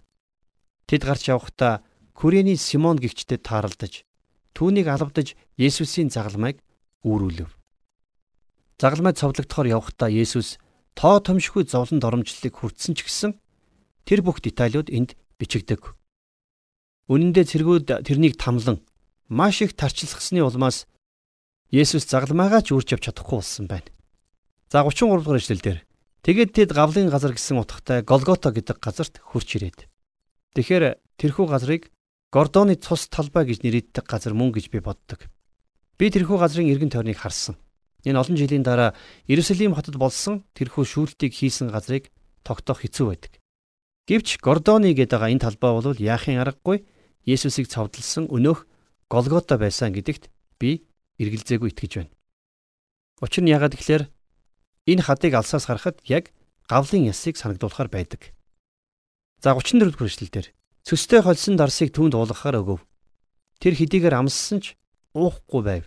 Тэд 0.85 1.03
гарч 1.07 1.33
явхдаа 1.33 1.81
Күрэний 2.15 2.59
Симон 2.61 3.01
гихчдэд 3.01 3.43
тааралдаж 3.43 4.05
түүнийг 4.55 4.87
алавдаж 4.87 5.35
Есүсийн 5.59 6.11
загалмайг 6.15 6.63
үүрүүлв. 7.03 7.51
Загалмай 8.79 9.15
цовдлогдохоор 9.19 9.69
явхдаа 9.71 10.11
Есүс 10.11 10.59
тоо 10.95 11.19
томшгүй 11.19 11.67
зовлон 11.67 11.99
доромжллыг 11.99 12.55
хүртсэн 12.55 12.95
ч 12.95 13.07
гэсэн 13.07 13.33
тэр 14.07 14.23
бүх 14.23 14.39
деталууд 14.43 14.91
энд 14.95 15.19
бичигдэг. 15.39 15.95
Үнэн 17.11 17.35
дээр 17.35 17.49
цэргүүд 17.51 17.87
тэрнийг 18.07 18.39
тамлан 18.39 18.83
маш 19.29 19.63
их 19.63 19.75
тарчилсгсны 19.75 20.43
улмаас 20.45 20.87
Есүс 21.75 22.07
загалмайгаа 22.07 22.63
ч 22.63 22.77
үрж 22.77 22.95
авч 22.95 23.11
чадахгүй 23.11 23.43
болсон 23.43 23.67
байна. 23.67 23.89
За 24.71 24.85
33 24.87 25.25
дугаар 25.25 25.41
эшлэлдэр 25.43 25.79
тэгээд 26.23 26.51
тэд 26.55 26.71
гавлын 26.71 27.11
газар 27.11 27.35
гэсэн 27.35 27.59
утгатай 27.59 28.07
Голгота 28.07 28.55
гэдэг 28.55 28.79
газарт 28.79 29.19
хурч 29.19 29.59
ирээд. 29.59 29.91
Тэгэхээр 30.55 31.01
тэрхүү 31.19 31.47
газрыг 31.51 31.91
Гордоны 32.31 32.75
цус 32.75 33.07
талбай 33.11 33.47
гэж 33.47 33.63
нэрийддэг 33.63 34.07
газар 34.07 34.35
мөн 34.35 34.55
гэж 34.55 34.71
би 34.71 34.79
боддог. 34.83 35.27
Би 35.99 36.11
тэрхүү 36.11 36.39
газрын 36.39 36.71
эргэн 36.71 36.91
тойрныг 36.91 37.19
харсан. 37.19 37.55
Энэ 38.03 38.19
олон 38.19 38.35
жилийн 38.35 38.67
дараа 38.67 38.95
Иерусалим 39.31 39.75
хотод 39.75 39.97
болсон 39.97 40.43
тэрхүү 40.59 40.83
шүүлтийг 40.83 41.31
хийсэн 41.31 41.71
газрыг 41.71 42.11
тогтоох 42.43 42.83
хэцүү 42.83 43.07
байдаг. 43.07 43.39
Гэвч 44.11 44.43
Гордоны 44.43 44.93
гэдэг 44.93 45.23
энэ 45.23 45.43
талбай 45.47 45.71
бол 45.73 45.95
яахын 45.95 46.43
аргагүй 46.43 46.85
Есүсийг 47.25 47.71
цовдлсон 47.71 48.29
өнөөх 48.29 48.67
Голгота 49.15 49.55
байсан 49.63 49.95
гэдэгт 49.95 50.27
би 50.59 50.91
эргэлзээгүй 51.23 51.71
итгэж 51.71 51.93
байна. 52.03 52.13
Учир 53.23 53.47
нь 53.47 53.55
ягаад 53.55 53.79
гэхээр 53.79 54.11
энэ 54.91 55.07
хадыг 55.07 55.39
алсаас 55.39 55.71
харахад 55.71 56.03
яг 56.11 56.35
гавлын 56.67 57.07
ясыг 57.07 57.39
санагдуулахар 57.39 57.87
байдаг. 57.95 58.35
За 59.39 59.55
34 59.55 59.95
дугаар 59.95 60.11
эшлэлдэр 60.11 60.47
цөстэй 60.83 61.23
холсон 61.23 61.55
дарсыг 61.55 61.95
түүнд 61.95 62.19
уулгахаар 62.19 62.59
өгөв. 62.59 62.83
Тэр 63.63 63.79
хэдийгээр 63.79 64.19
амссан 64.19 64.59
ч 64.59 64.75
уухгүй 65.15 65.63
байв. 65.63 65.85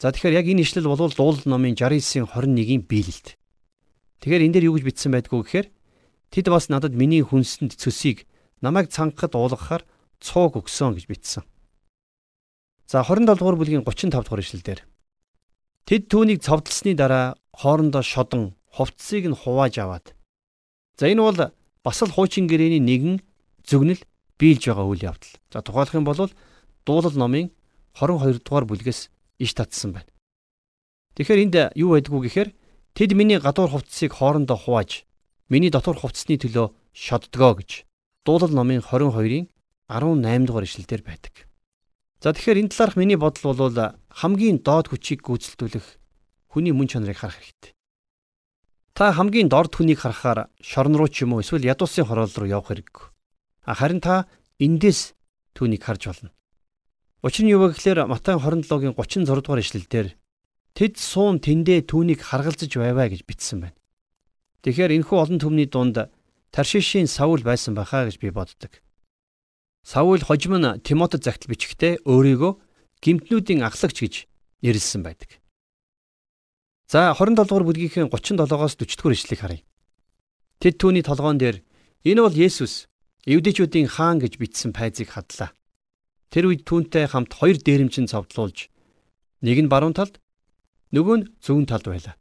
За 0.00 0.08
тэгэхээр 0.08 0.40
яг 0.40 0.46
энэ 0.48 0.64
ишлэл 0.64 0.88
бол 0.88 0.96
дуулал 1.12 1.44
номын 1.44 1.76
69-ийн 1.76 2.24
21-ийн 2.24 2.88
биелэлт. 2.88 3.36
Тэгэхээр 4.24 4.44
энэ 4.48 4.54
дээр 4.56 4.68
юу 4.72 4.80
гэж 4.80 4.84
бичсэн 4.88 5.12
байдгүй 5.12 5.44
гэхээр 5.44 5.68
тэд 6.32 6.46
бас 6.48 6.72
надад 6.72 6.96
миний 6.96 7.20
хүнсэнд 7.20 7.76
цөсийг 7.76 8.24
намайг 8.64 8.88
цангахад 8.88 9.36
уулгахаар 9.36 9.84
цууг 10.24 10.56
өгсөн 10.64 10.96
гэж 10.96 11.04
бичсэн. 11.04 11.44
За 12.90 13.04
27 13.06 13.38
дугаар 13.38 13.54
бүлгийн 13.54 13.86
35 13.86 14.26
дугаар 14.26 14.42
ишлэлдэр 14.42 14.80
тэд 15.86 16.02
түүнийг 16.10 16.42
цовдлсны 16.42 16.98
дараа 16.98 17.38
хоорондоо 17.54 18.02
шодон 18.02 18.58
хувцсыг 18.66 19.30
нь 19.30 19.38
хувааж 19.38 19.78
аваад 19.78 20.06
за 20.98 21.06
энэ 21.06 21.22
бол 21.22 21.38
бас 21.86 21.98
л 22.02 22.10
хуучин 22.10 22.50
гэрээний 22.50 22.82
нэгэн 22.82 23.22
зөгнөл 23.62 24.02
биелж 24.34 24.66
байгаа 24.66 24.90
үйл 24.90 25.06
явдал. 25.06 25.38
За 25.54 25.62
тухайлах 25.62 25.94
юм 25.94 26.02
бол 26.02 26.18
дуулал 26.82 27.14
номын 27.14 27.54
22 27.94 28.42
дугаар 28.42 28.66
бүлгээс 28.66 29.06
иш 29.38 29.50
татсан 29.54 29.94
байна. 29.94 30.10
Тэгэхээр 31.14 31.42
энд 31.46 31.56
юу 31.78 31.94
байдгүй 31.94 32.26
гэхээр 32.26 32.50
тэд 32.98 33.14
миний 33.14 33.38
гадуур 33.38 33.70
хувцсыг 33.70 34.18
хоорондоо 34.18 34.58
хувааж 34.58 35.06
миний 35.46 35.70
дотор 35.70 35.94
хувцсны 35.94 36.42
төлөө 36.42 36.74
шоддгоо 36.90 37.54
гэж 37.54 37.86
дуулал 38.26 38.50
номын 38.50 38.82
22-ын 38.82 39.46
18 39.86 40.42
дугаар 40.50 40.66
ишлэлдэр 40.66 41.06
байдаг. 41.06 41.49
За 42.20 42.36
тэгэхээр 42.36 42.68
энэ 42.68 42.72
талаарх 42.76 43.00
миний 43.00 43.16
бодол 43.16 43.56
бол 43.56 43.96
хамгийн 44.12 44.60
доод 44.60 44.92
хүчийг 44.92 45.24
гүйцэлдүүлэх 45.24 45.96
хүний 46.52 46.76
мөн 46.76 46.92
чанарыг 46.92 47.16
харах 47.16 47.40
хэрэгтэй. 47.40 47.72
Та 48.92 49.16
хамгийн 49.16 49.48
дорд 49.48 49.72
хүнийг 49.72 50.04
харахаар 50.04 50.52
шорон 50.60 51.00
руу 51.00 51.08
ч 51.08 51.24
юм 51.24 51.32
уу 51.32 51.40
эсвэл 51.40 51.64
ядуусын 51.64 52.04
хороол 52.04 52.28
руу 52.28 52.44
явах 52.44 52.76
хэрэггүй. 52.76 53.06
Харин 53.64 54.04
та 54.04 54.28
эндээс 54.60 55.16
түүнийг 55.56 55.80
харж 55.80 56.12
болно. 56.12 56.30
Учир 57.24 57.48
нь 57.48 57.52
юу 57.56 57.64
вэ 57.64 57.72
гэхээр 57.72 58.04
Матай 58.04 58.36
27-гийн 58.36 58.92
36 58.92 59.24
дугаар 59.24 59.64
ишлэлдэр 59.64 60.08
тэд 60.76 61.00
суун 61.00 61.40
тэндээ 61.40 61.88
түүнийг 61.88 62.20
харгалзаж 62.20 62.68
байваа 62.68 63.08
гэж 63.08 63.24
бичсэн 63.24 63.64
байна. 63.64 63.80
Тэгэхээр 64.60 64.92
энэхүү 65.00 65.16
олон 65.16 65.40
түмний 65.40 65.68
дунд 65.72 66.12
Таршишийн 66.52 67.08
Саул 67.08 67.40
байсан 67.40 67.72
байхаа 67.72 68.04
гэж 68.12 68.20
би 68.20 68.28
боддог. 68.28 68.72
Саул 69.82 70.20
хожим 70.20 70.56
нь 70.60 70.80
Тимотед 70.84 71.24
загтал 71.24 71.50
бичгтээ 71.50 72.04
өөрийгөө 72.04 72.52
гимтнүүдийн 73.00 73.64
ахлагч 73.64 73.96
гэж 74.04 74.14
нэрлсэн 74.60 75.02
байдаг. 75.02 75.40
За 76.90 77.14
27 77.16 77.48
дугаар 77.48 77.64
бүлгийнхээ 77.64 78.10
37-оос 78.10 78.76
40 78.76 78.98
дугаар 78.98 79.14
ишлэгийг 79.16 79.40
харъя. 79.40 79.62
Тэд 80.60 80.74
түүний 80.76 81.04
толгоон 81.06 81.38
дээр 81.40 81.64
энэ 82.04 82.20
бол 82.20 82.36
Есүс, 82.36 82.90
Евдэчүүдийн 83.24 83.88
хаан 83.88 84.20
гэж 84.20 84.36
бичсэн 84.36 84.76
пайзыг 84.76 85.16
хадлаа. 85.16 85.54
Тэр 86.28 86.52
үед 86.52 86.68
түүнтэй 86.68 87.08
хамт 87.08 87.32
хоёр 87.32 87.56
дээрэмчин 87.56 88.10
цовдлуулж 88.10 88.68
нэг 89.40 89.58
нь 89.64 89.72
баруун 89.72 89.96
талд 89.96 90.20
нөгөө 90.92 91.16
нь 91.16 91.28
зүүн 91.40 91.64
талд 91.64 91.86
байлаа. 91.88 92.16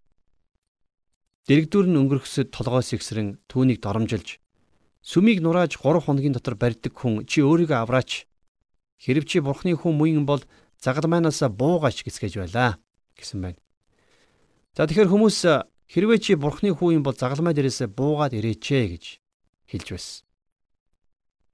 Дэрэгдүр 1.50 1.86
нь 1.89 2.00
өнгөрөхсөд 2.00 2.54
толгоос 2.54 2.93
ихсрэн 2.93 3.41
түүнийг 3.50 3.82
доромжилж 3.82 4.38
сүмийг 5.04 5.40
нурааж 5.42 5.80
3 5.80 6.04
хоногийн 6.04 6.36
дотор 6.36 6.56
барьдаг 6.56 6.94
хүн 6.94 7.26
чи 7.26 7.42
өөрийгөө 7.42 7.80
авраач. 7.80 8.28
Хэрв 9.00 9.24
чи 9.26 9.40
бурхны 9.40 9.76
хүн 9.76 9.96
мөн 9.96 10.26
бол 10.28 10.44
загалмайнаас 10.80 11.44
буугаач 11.52 12.04
гэсгэж 12.04 12.40
байлаа 12.40 12.80
гэсэн 13.16 13.40
байна. 13.42 13.60
За 14.76 14.88
тэгэхээр 14.88 15.12
хүмүүс 15.12 15.40
хэрвээ 15.92 16.20
чи 16.20 16.36
бурхны 16.36 16.72
хүн 16.76 17.00
юм 17.00 17.04
бол 17.04 17.16
загалмай 17.16 17.56
дээрээс 17.56 17.90
буугаад 17.92 18.36
ирээчээ 18.36 18.84
гэж 18.94 19.06
хэлж 19.72 19.88
байсан. 19.92 20.24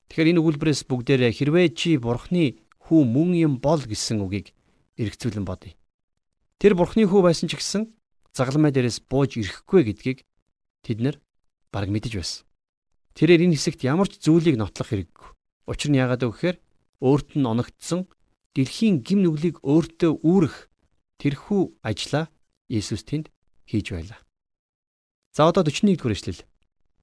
Тэгэхээр 0.10 0.30
энэ 0.36 0.42
өгүүлбэрээс 0.42 0.82
бүгдээрээ 0.86 1.32
хэрвээ 1.34 1.68
чи 1.74 1.98
бурхны 1.98 2.62
хүү 2.86 3.02
мөн 3.02 3.30
юм 3.40 3.54
бол 3.58 3.82
гэсэн 3.82 4.22
үгийг 4.22 4.54
эргцүүлэн 5.02 5.46
бодъё. 5.48 5.74
Тэр 6.62 6.78
бурхны 6.78 7.10
хүү 7.10 7.22
байсан 7.26 7.50
ч 7.50 7.58
гэсэн 7.58 7.90
загалмай 8.36 8.70
дээрээс 8.70 9.02
бууж 9.10 9.40
ирэхгүй 9.42 9.82
гэдгийг 9.90 10.20
тэд 10.86 11.00
нар 11.02 11.16
бараг 11.74 11.90
мэдэж 11.90 12.14
байсан. 12.20 12.46
Тэрээр 13.16 13.48
энэ 13.48 13.56
хэсэгт 13.56 13.88
ямар 13.88 14.12
ч 14.12 14.20
зүйлийг 14.20 14.60
нотлох 14.60 14.92
хэрэггүй. 14.92 15.28
Учир 15.72 15.90
нь 15.90 16.00
яагаад 16.04 16.28
вэ 16.28 16.32
гэхээр 16.36 16.58
өөрт 17.00 17.40
нь 17.40 17.48
оногдсон 17.48 18.12
дэлхийн 18.52 19.08
гим 19.08 19.24
нүглийг 19.24 19.64
өөртөө 19.64 20.20
үүрэх 20.20 20.68
тэрхүү 21.24 21.80
ажлаа 21.80 22.28
Иесус 22.68 23.08
тэнд 23.08 23.32
хийж 23.64 23.96
байлаа. 23.96 24.20
За 25.32 25.48
одоо 25.48 25.64
41 25.64 25.96
дугаар 25.96 26.16
эшлэл. 26.16 26.44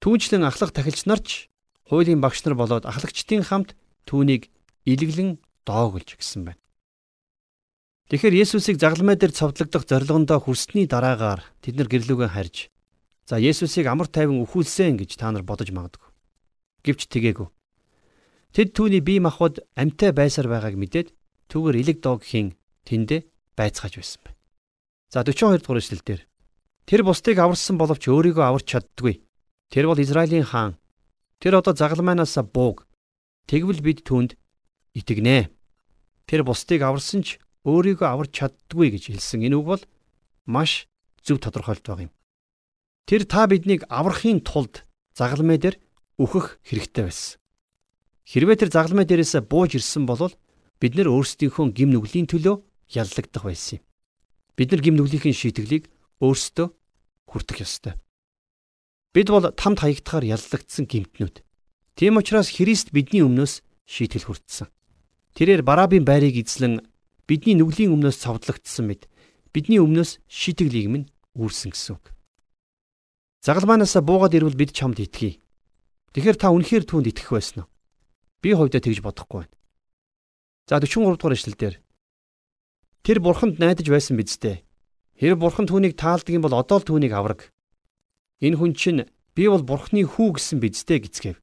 Түүнчлэн 0.04 0.44
ахлах 0.44 0.76
тахилч 0.76 1.08
нарч 1.08 1.48
хуулийн 1.88 2.20
багш 2.20 2.44
нар 2.44 2.60
болоод 2.60 2.84
ахлагчдын 2.84 3.48
хамт 3.48 3.72
түүнийг 4.04 4.52
илэглэн 4.84 5.40
доогөлж 5.64 6.20
гисэн 6.20 6.44
байна. 6.44 6.60
Тэгэхээр 8.12 8.44
Есүсийг 8.44 8.76
загалмай 8.76 9.16
дээр 9.16 9.32
цовдлогдох 9.32 9.88
зорилгондоо 9.88 10.44
хүрсний 10.44 10.84
дараагаар 10.84 11.40
тэд 11.64 11.80
нар 11.80 11.88
гэрлүүгэн 11.88 12.34
харж 12.36 12.68
за 13.26 13.38
Есүсийг 13.38 13.86
амар 13.86 14.08
тайван 14.08 14.42
өхүүлсэн 14.44 14.98
гэж 15.00 15.16
та 15.16 15.30
нар 15.30 15.42
бодож 15.42 15.70
магадгүй. 15.70 16.10
Гэвч 16.86 17.06
тэгээгүй. 17.10 17.48
Тэд 18.52 18.68
түүний 18.76 19.00
бие 19.00 19.20
махбод 19.22 19.64
амьтай 19.74 20.12
байсаар 20.12 20.48
байгааг 20.50 20.76
мэдээд 20.76 21.08
түүгээр 21.48 21.80
элэг 21.80 21.98
дог 22.02 22.20
хийн 22.20 22.58
тэндэ 22.84 23.24
байцгааж 23.56 23.96
байсан 23.96 24.20
байна. 24.24 24.38
За 25.08 25.24
42 25.24 25.62
дугаар 25.62 25.80
эшлэлдэр 25.80 26.20
тэр 26.84 27.00
бусдыг 27.06 27.38
аварсан 27.38 27.78
боловч 27.78 28.10
өөрийгөө 28.10 28.44
аварч 28.44 28.66
чаддгүй. 28.68 29.24
Тэр 29.72 29.88
бол 29.88 30.02
Израилийн 30.02 30.44
хаан 30.44 30.76
Тэр 31.42 31.58
одоо 31.58 31.74
загалмайнаас 31.74 32.38
бууг. 32.54 32.86
Тэгвэл 33.50 33.82
бид 33.82 34.06
түүнд 34.06 34.38
итгэнэ. 34.94 35.50
Тэр 36.30 36.46
бусдыг 36.46 36.86
аварсан 36.86 37.26
ч 37.26 37.42
өөрийгөө 37.66 38.06
аварч 38.06 38.30
чаддгүй 38.38 38.94
гэж 38.94 39.10
хэлсэн. 39.10 39.42
Энэ 39.50 39.58
үг 39.58 39.66
бол 39.66 39.82
маш 40.46 40.86
зөв 41.26 41.42
тодорхойлт 41.42 41.82
баг 41.82 42.06
юм. 42.06 42.12
Тэр 43.06 43.26
та 43.26 43.46
биднийг 43.50 43.82
аврахын 43.90 44.40
тулд 44.40 44.86
загалмай 45.16 45.58
дээр 45.58 45.76
өөхөх 46.18 46.62
хэрэгтэй 46.62 47.04
байсан. 47.06 47.38
Хэрвээ 48.28 48.56
тэр 48.62 48.70
загалмай 48.70 49.04
дээрээс 49.04 49.42
бууж 49.46 49.74
ирсэн 49.76 50.06
бол 50.06 50.30
бид 50.78 50.92
нар 50.94 51.10
өөрсдийнхөө 51.10 51.74
гим 51.74 51.90
нүглийн 51.90 52.30
төлөө 52.30 52.62
яллагдах 52.94 53.44
байсан 53.44 53.82
юм. 53.82 53.84
Бид 54.56 54.68
нар 54.70 54.80
гим 54.80 54.96
нүглийнхин 54.96 55.34
шийтгэлийг 55.34 55.90
өөрсдөө 56.22 56.68
хүртэх 57.26 57.58
ёстой. 57.66 57.94
Бид 59.12 59.28
бол 59.28 59.50
тамд 59.52 59.82
хаягдахаар 59.82 60.24
яллагдсан 60.38 60.86
гимтнүүд. 60.86 61.42
Тийм 61.98 62.16
учраас 62.16 62.54
Христ 62.54 62.94
бидний 62.94 63.20
өмнөөс 63.20 63.60
шийтгэл 63.84 64.28
хүртсэн. 64.30 64.70
Тэрээр 65.36 65.62
Барабын 65.66 66.04
байрыг 66.04 66.40
эзлэн 66.40 66.80
бидний 67.28 67.56
нүглийн 67.56 67.92
өмнөөс 67.92 68.24
цовдлогдсон 68.24 68.88
мэд 68.88 69.08
бидний 69.52 69.80
өмнөөс 69.80 70.20
шийтгэлийг 70.28 70.88
минь 70.88 71.06
үүрсэн 71.36 71.72
гэсэн 71.76 71.96
үг. 71.96 72.12
Загалмаанаас 73.42 73.98
буугаад 73.98 74.38
ирвэл 74.38 74.54
бид 74.54 74.70
чамд 74.70 75.02
итгэе. 75.02 75.42
Тэгэхээр 76.14 76.38
та 76.38 76.54
үнэхээр 76.54 76.86
түүнд 76.86 77.10
итгэх 77.10 77.34
байсан 77.34 77.66
уу? 77.66 77.70
Би 78.38 78.54
хувьдаа 78.54 78.78
тэгж 78.78 79.02
бодохгүй 79.02 79.42
байна. 79.42 79.54
За 80.70 80.78
43 80.78 81.18
дугаар 81.18 81.34
эшлэлдэр 81.34 81.74
Тэр 83.02 83.18
бурханд 83.18 83.58
найдаж 83.58 83.90
байсан 83.90 84.14
биз 84.14 84.38
дээ. 84.38 84.62
Хэрэг 85.18 85.42
бурхан 85.42 85.66
түүнийг 85.66 85.98
таалдаг 85.98 86.30
юм 86.30 86.46
бол 86.46 86.54
одоо 86.54 86.78
л 86.78 86.86
түүнийг 86.86 87.10
авраг. 87.10 87.50
Энэ 88.38 88.62
хүн 88.62 88.78
чинь 88.78 89.10
би 89.34 89.50
бол 89.50 89.66
бурхны 89.66 90.06
хүү 90.06 90.38
гэсэн 90.38 90.62
биздээ 90.62 91.02
гисгэв. 91.02 91.42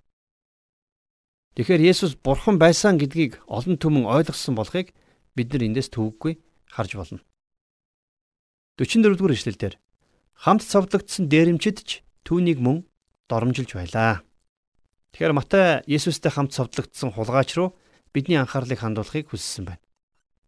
Тэгэхээр 1.60 1.84
Есүс 1.84 2.16
бурхан 2.16 2.56
байсан 2.56 2.96
гэдгийг 2.96 3.44
олон 3.44 3.76
түмэн 3.76 4.08
ойлгосон 4.08 4.56
болохыг 4.56 4.96
бид 5.36 5.52
нар 5.52 5.68
эндээс 5.68 5.92
төвөггүй 5.92 6.40
харж 6.72 6.92
болно. 6.96 7.20
44 8.80 9.20
дугаар 9.20 9.36
эшлэлдэр 9.36 9.76
хамт 10.40 10.64
цовдлогдсон 10.64 11.28
дээрэмчид 11.28 11.78
ч 11.84 11.90
түүнийг 12.24 12.64
мөн 12.64 12.88
доромжилж 13.28 13.76
байлаа. 13.76 14.24
Тэгэхээр 15.12 15.36
Матай 15.36 15.84
Есүстэй 15.84 16.32
хамт 16.32 16.56
цовдлогдсон 16.56 17.12
хулгайч 17.12 17.60
руу 17.60 17.76
бидний 18.16 18.40
анхаарлыг 18.40 18.80
хандуулахыг 18.80 19.36
хүссэн 19.36 19.68
байна. 19.68 19.84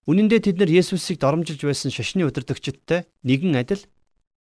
Үнэн 0.07 0.31
дээр 0.31 0.47
тэд 0.47 0.57
нар 0.63 0.71
Есүсийг 0.71 1.19
доромжилж 1.19 1.61
байсан 1.67 1.91
шашны 1.91 2.23
удирдагчдтай 2.23 3.11
нэгэн 3.27 3.59
адил 3.59 3.83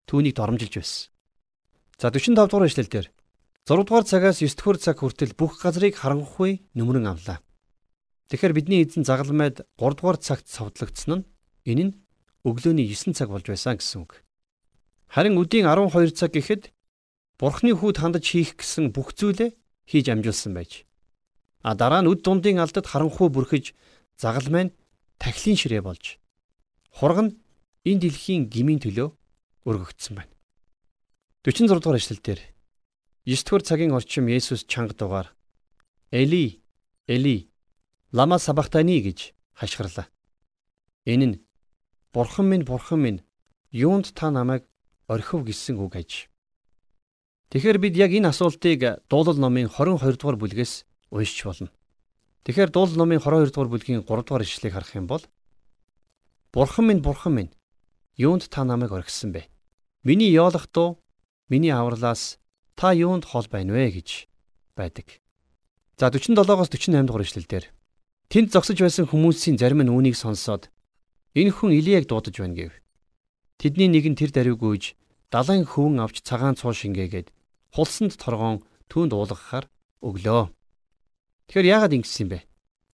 түүнийг 0.05 0.37
доромжилж 0.37 0.73
байсан. 0.77 1.09
За 1.97 2.13
45 2.13 2.37
дугаар 2.37 2.69
эшлэл 2.69 2.87
дээр 2.87 3.07
6 3.65 3.89
дугаар 3.89 4.05
цагаас 4.05 4.39
9 4.39 4.53
дугаар 4.53 4.77
цаг 4.77 5.01
хүртэл 5.01 5.33
бүх 5.33 5.59
газрыг 5.59 5.97
харангуй 5.97 6.63
нүмерэн 6.77 7.11
авлаа. 7.11 7.43
Тэгэхээр 8.29 8.53
бидний 8.53 8.85
эзэн 8.85 9.03
загалмайд 9.03 9.65
3 9.81 9.97
дугаар 9.97 10.21
цагт 10.21 10.47
совдлогдсон 10.47 11.25
нь 11.25 11.27
Энэ 11.69 11.83
нь 11.91 11.93
өглөөний 12.47 12.87
9 12.87 13.13
цаг 13.13 13.29
болж 13.29 13.45
байсан 13.45 13.75
гэсэн 13.77 14.01
үг. 14.01 14.23
Харин 15.09 15.41
өдийн 15.41 15.65
12 15.65 16.13
цаг 16.13 16.37
гэхэд 16.37 16.69
Бурхны 17.41 17.73
хүүд 17.73 17.97
хандаж 17.97 18.25
хийх 18.29 18.61
гэсэн 18.61 18.93
бүх 18.93 19.17
зүйлээ 19.17 19.57
хийж 19.89 20.05
амжуулсан 20.13 20.53
байж. 20.53 20.85
А 21.65 21.73
дараа 21.73 22.05
нь 22.05 22.11
үд 22.11 22.21
дундын 22.21 22.61
алдад 22.61 22.85
харанхуй 22.85 23.33
бүрхэж 23.33 23.73
загал 24.21 24.47
маань 24.53 24.75
тахилын 25.17 25.57
ширээ 25.57 25.81
болж 25.81 26.21
хураг 26.93 27.19
нь 27.25 27.31
энэ 27.89 28.01
дэлхийн 28.05 28.53
гмийн 28.53 28.79
төлөө 28.85 29.09
өргөгдсөн 29.65 30.13
байна. 30.13 30.33
46 31.41 31.81
дугаар 31.81 31.97
эшлэлдэр 31.97 32.39
9 33.25 33.43
дугаар 33.49 33.63
цагийн 33.65 33.95
орчим 33.97 34.29
Есүс 34.29 34.69
чанга 34.69 34.93
дугаар 34.93 35.33
Эли 36.13 36.61
Эли 37.09 37.49
лама 38.13 38.37
сабахтани 38.37 39.01
гэж 39.01 39.33
хашгирлаа. 39.57 40.05
Энэ 41.09 41.25
нь 41.25 41.39
Бурхан 42.13 42.45
минь 42.45 42.67
Бурхан 42.67 42.99
минь 43.01 43.23
юунд 43.71 44.13
та 44.13 44.29
намайг 44.29 44.68
орхив 45.09 45.41
гэсэн 45.41 45.81
үг 45.81 45.97
аж. 45.97 46.29
Тэгэхээр 47.49 47.81
бид 47.81 47.97
яг 47.97 48.13
энэ 48.13 48.29
асуултыг 48.29 49.01
дуулал 49.09 49.41
номын 49.41 49.65
22 49.73 50.21
дугаар 50.21 50.37
бүлгээс 50.37 50.85
уншиж 51.09 51.41
болно. 51.49 51.73
Тэгэхээр 52.45 52.69
дуулал 52.69 52.97
номын 53.01 53.17
22 53.17 53.49
дугаар 53.49 53.73
бүлгийн 53.73 54.05
3 54.05 54.05
дугаар 54.05 54.45
ишлэгийг 54.45 54.77
харах 54.77 54.93
юм 54.93 55.09
бол 55.09 55.25
Бурхан 56.53 56.85
минь 56.85 57.01
Бурхан 57.01 57.33
минь 57.33 57.51
юунд 58.17 58.49
та 58.53 58.61
намайг 58.63 58.93
орхисон 58.93 59.33
бэ? 59.33 59.49
Миний 60.05 60.29
яолох 60.29 60.69
дуу 60.69 61.01
миний 61.49 61.73
авралаас 61.73 62.37
та 62.77 62.93
юунд 62.93 63.25
хол 63.25 63.49
байна 63.49 63.73
вэ 63.73 63.97
гэж 63.97 64.29
байдаг. 64.77 65.17
За 65.97 66.13
47-оос 66.13 66.69
48 66.69 67.05
дугаар 67.09 67.25
ишлэлдэр 67.25 67.65
тэнд 68.29 68.53
зогсож 68.53 68.77
байсан 68.77 69.09
хүмүүсийн 69.09 69.57
зарим 69.57 69.81
нь 69.81 69.89
үүнийг 69.89 70.13
сонсоод 70.13 70.69
энэ 71.33 71.49
хүн 71.49 71.73
Илияг 71.73 72.05
дуудаж 72.05 72.37
байна 72.37 72.53
гэв. 72.53 72.73
Тэдний 73.57 73.89
нэг 73.89 74.05
нь 74.05 74.17
тэр 74.17 74.29
даруйг 74.29 74.61
гүйж 74.61 74.83
далайн 75.33 75.65
хөвөн 75.65 76.01
авч 76.03 76.25
цагаан 76.25 76.57
цуу 76.57 76.73
шингээгээд 76.73 77.29
хулсанд 77.73 78.17
торгоон 78.17 78.65
түүнд 78.89 79.13
уулгахаар 79.13 79.65
өглөө. 80.01 80.49
Тэгэхээр 81.47 81.71
яагаад 81.73 81.95
ингэсэн 81.97 82.21
юм 82.25 82.29
бэ? 82.33 82.39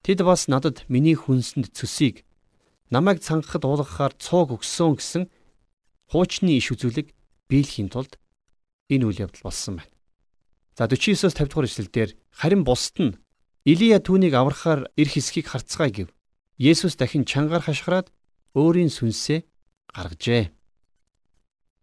Тэд 0.04 0.20
бас 0.28 0.48
надад 0.52 0.84
миний 0.92 1.16
хүнсэнд 1.16 1.72
цөсийг 1.72 2.28
намайг 2.92 3.24
цангахад 3.24 3.64
уулгахаар 3.66 4.14
цууг 4.20 4.60
өгсөн 4.60 5.00
гэсэн 5.00 5.24
хуучны 6.12 6.60
иш 6.60 6.76
үзүүлэг 6.76 7.16
биелэхийн 7.50 7.90
тулд 7.90 8.20
энэ 8.92 9.06
үйл 9.08 9.24
явдал 9.26 9.48
болсон 9.48 9.80
байна. 9.80 9.92
За 10.78 10.86
49-оос 10.92 11.34
50 11.40 11.50
дугаар 11.50 11.68
эшлэлдэр 11.72 12.10
харин 12.36 12.64
бусд 12.68 12.96
нь 13.00 13.18
Илия 13.66 13.98
түүнийг 13.98 14.38
аврахаар 14.38 14.92
эх 14.94 15.18
хэсгийг 15.18 15.50
харцгаая 15.50 15.90
гэв. 15.90 16.10
Есүс 16.62 16.94
дахин 17.00 17.26
чангаар 17.26 17.66
хашгираад 17.66 18.14
өөрийн 18.54 18.94
сүнсээ 18.94 19.42
гаргажээ. 19.90 20.54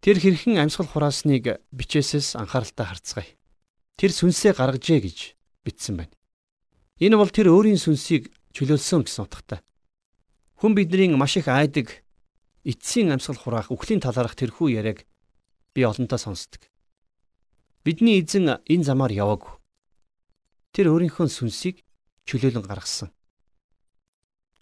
Тэр 0.03 0.19
хэрхэн 0.19 0.59
амьсгал 0.59 0.91
хураасныг 0.91 1.63
бичээсээс 1.71 2.35
анхааралтай 2.35 2.87
харцгаая. 2.91 3.31
Тэр 3.95 4.11
сүнсээ 4.11 4.51
гаргажээ 4.59 4.99
гэж 4.99 5.19
бичсэн 5.63 5.95
байна. 5.95 6.15
Энэ 6.99 7.15
бол 7.15 7.31
тэр 7.31 7.55
өөрийн 7.55 7.79
сүнсийг 7.79 8.35
чөлөөлсөн 8.51 9.07
гэсэн 9.07 9.23
утгатай. 9.23 9.63
Хүн 10.59 10.75
бидний 10.75 11.15
маш 11.15 11.39
их 11.39 11.47
айдаг 11.47 12.03
эцсийн 12.67 13.15
амьсгал 13.15 13.39
хураах 13.39 13.71
үхлийн 13.71 14.03
талаарх 14.03 14.35
тэрхүү 14.35 14.75
яриаг 14.75 15.07
би 15.71 15.87
олонтаа 15.87 16.19
сонсдог. 16.19 16.67
Бидний 17.87 18.19
эзэн 18.19 18.59
энэ 18.59 18.83
замаар 18.83 19.15
яваагүй. 19.15 19.55
Тэр 20.75 20.91
өөрийнхөө 20.91 21.31
сүнсийг 21.31 21.87
чөлөөлөн 22.27 22.67
гаргасан. 22.67 23.15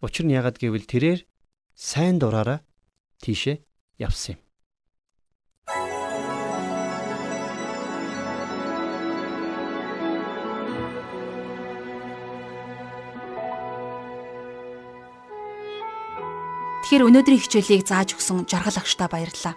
Учир 0.04 0.28
нь 0.28 0.36
яагаад 0.36 0.60
гэвэл 0.60 0.84
тэрээр 0.84 1.24
сайн 1.72 2.20
дураараа 2.20 2.60
тийшээ 3.24 3.64
явсан 3.96 4.36
юм. 4.36 4.49
Тэгэхээр 16.90 17.06
өнөөдрийн 17.06 17.38
хичээлийг 17.46 17.86
зааж 17.86 18.18
өгсөн 18.18 18.50
жаргал 18.50 18.82
агштаа 18.82 19.06
баярлалаа. 19.06 19.54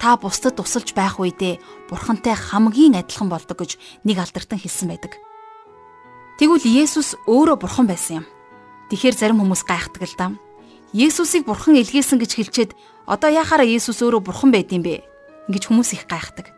Та 0.00 0.16
бусдад 0.16 0.56
тусалж 0.56 0.96
байх 0.96 1.20
үедээ 1.20 1.60
бурхантай 1.92 2.32
хамгийн 2.32 2.96
адилхан 2.96 3.28
болдог 3.28 3.60
гэж 3.60 3.76
нэг 4.08 4.24
алдартан 4.24 4.56
хэлсэн 4.56 4.96
байдаг. 4.96 5.20
Тэгвэл 6.40 6.64
Есүс 6.64 7.20
өөрөө 7.28 7.60
бурхан 7.60 7.84
байсан 7.84 8.24
юм. 8.24 8.26
Тэгэхээр 8.88 9.12
зарим 9.12 9.44
хүмүүс 9.44 9.68
гайхдаг 9.68 10.08
л 10.08 10.16
даа. 10.16 10.32
Есүсийг 10.96 11.44
бурхан 11.44 11.76
илгээсэн 11.84 12.16
гэж 12.16 12.32
хэлчихэд 12.32 12.72
одоо 13.04 13.28
яхаараа 13.28 13.68
Есүс 13.68 14.00
өөрөө 14.00 14.24
бурхан 14.24 14.56
байд 14.56 14.72
юм 14.72 14.88
бэ? 14.88 15.04
гэж 15.52 15.68
хүмүүс 15.68 16.00
их 16.00 16.08
гайхдаг. 16.08 16.48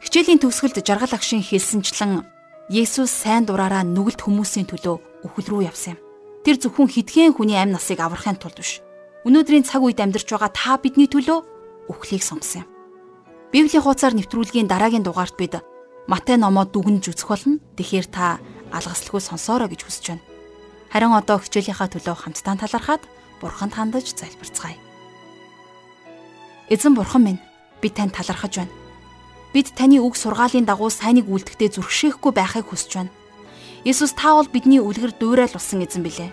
Хичээлийн 0.00 0.40
төгсгөлд 0.40 0.80
жаргал 0.80 1.12
агшийн 1.12 1.44
хэлсэнчлэн 1.44 2.24
Есүс 2.72 3.12
сайн 3.12 3.44
дураараа 3.44 3.84
нүгэлт 3.84 4.24
хүмүүсийн 4.24 4.64
төлөө 4.72 5.28
үхэл 5.28 5.48
рүү 5.52 5.68
явсан 5.68 6.00
юм. 6.00 6.09
Тэр 6.40 6.56
зөвхөн 6.56 6.88
хитгэн 6.88 7.36
хүний 7.36 7.60
амь 7.60 7.76
насыг 7.76 8.00
аврахын 8.00 8.40
тулд 8.40 8.56
биш. 8.56 8.80
Өнөөдрийн 9.28 9.68
цаг 9.68 9.84
үед 9.84 10.00
амьдарч 10.00 10.24
байгаа 10.32 10.48
та 10.48 10.80
бидний 10.80 11.04
төлөө 11.04 11.38
үхлийг 11.92 12.24
сонгосон 12.24 12.64
юм. 12.64 12.68
Библийн 13.52 13.84
хуудасаар 13.84 14.16
нэвтрүүлгийн 14.16 14.64
дараагийн 14.64 15.04
дугаарт 15.04 15.36
бид 15.36 15.60
Матай 16.08 16.40
номоо 16.40 16.64
дүгнж 16.64 17.12
үзэх 17.12 17.28
болно. 17.28 17.60
Тэгэхээр 17.76 18.06
та 18.08 18.40
алгаслаггүй 18.72 19.20
сонсоорой 19.20 19.68
гэж 19.68 19.84
хүсэж 19.84 20.04
байна. 20.16 20.24
Харин 20.90 21.12
одоо 21.14 21.38
хичээлийнхаа 21.38 21.92
төлөө 21.92 22.16
хамтдаа 22.18 22.56
талархаад 22.56 23.02
Бурханд 23.38 23.76
хандаж 23.76 24.10
залбирцгаая. 24.16 24.80
Эзэн 26.72 26.94
Бурхан 26.96 27.22
минь, 27.22 27.42
би 27.78 27.92
танд 27.92 28.16
талархаж 28.16 28.64
байна. 28.64 28.74
Бид 29.52 29.70
таны 29.76 30.00
үг 30.00 30.16
сургаалын 30.16 30.66
дагуу 30.66 30.90
сайныг 30.90 31.30
үлдэхдээ 31.30 31.78
зүрхшээхгүй 31.78 32.32
байхыг 32.34 32.70
хүсэж 32.70 32.90
байна. 32.96 33.14
Есүс 33.84 34.12
та 34.12 34.36
бол 34.36 34.44
бидний 34.44 34.80
үлгэр 34.80 35.16
дуурайл 35.16 35.56
болсон 35.56 35.80
эзэн 35.80 36.04
билээ. 36.04 36.30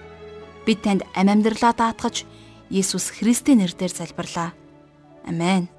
Бид 0.67 0.83
танд 0.83 1.07
ам 1.15 1.31
амьдралаа 1.31 1.71
даатгаж 1.71 2.27
Есүс 2.67 3.15
Христийн 3.15 3.63
нэрээр 3.63 3.93
залбирлаа. 3.95 4.51
Амен. 5.23 5.71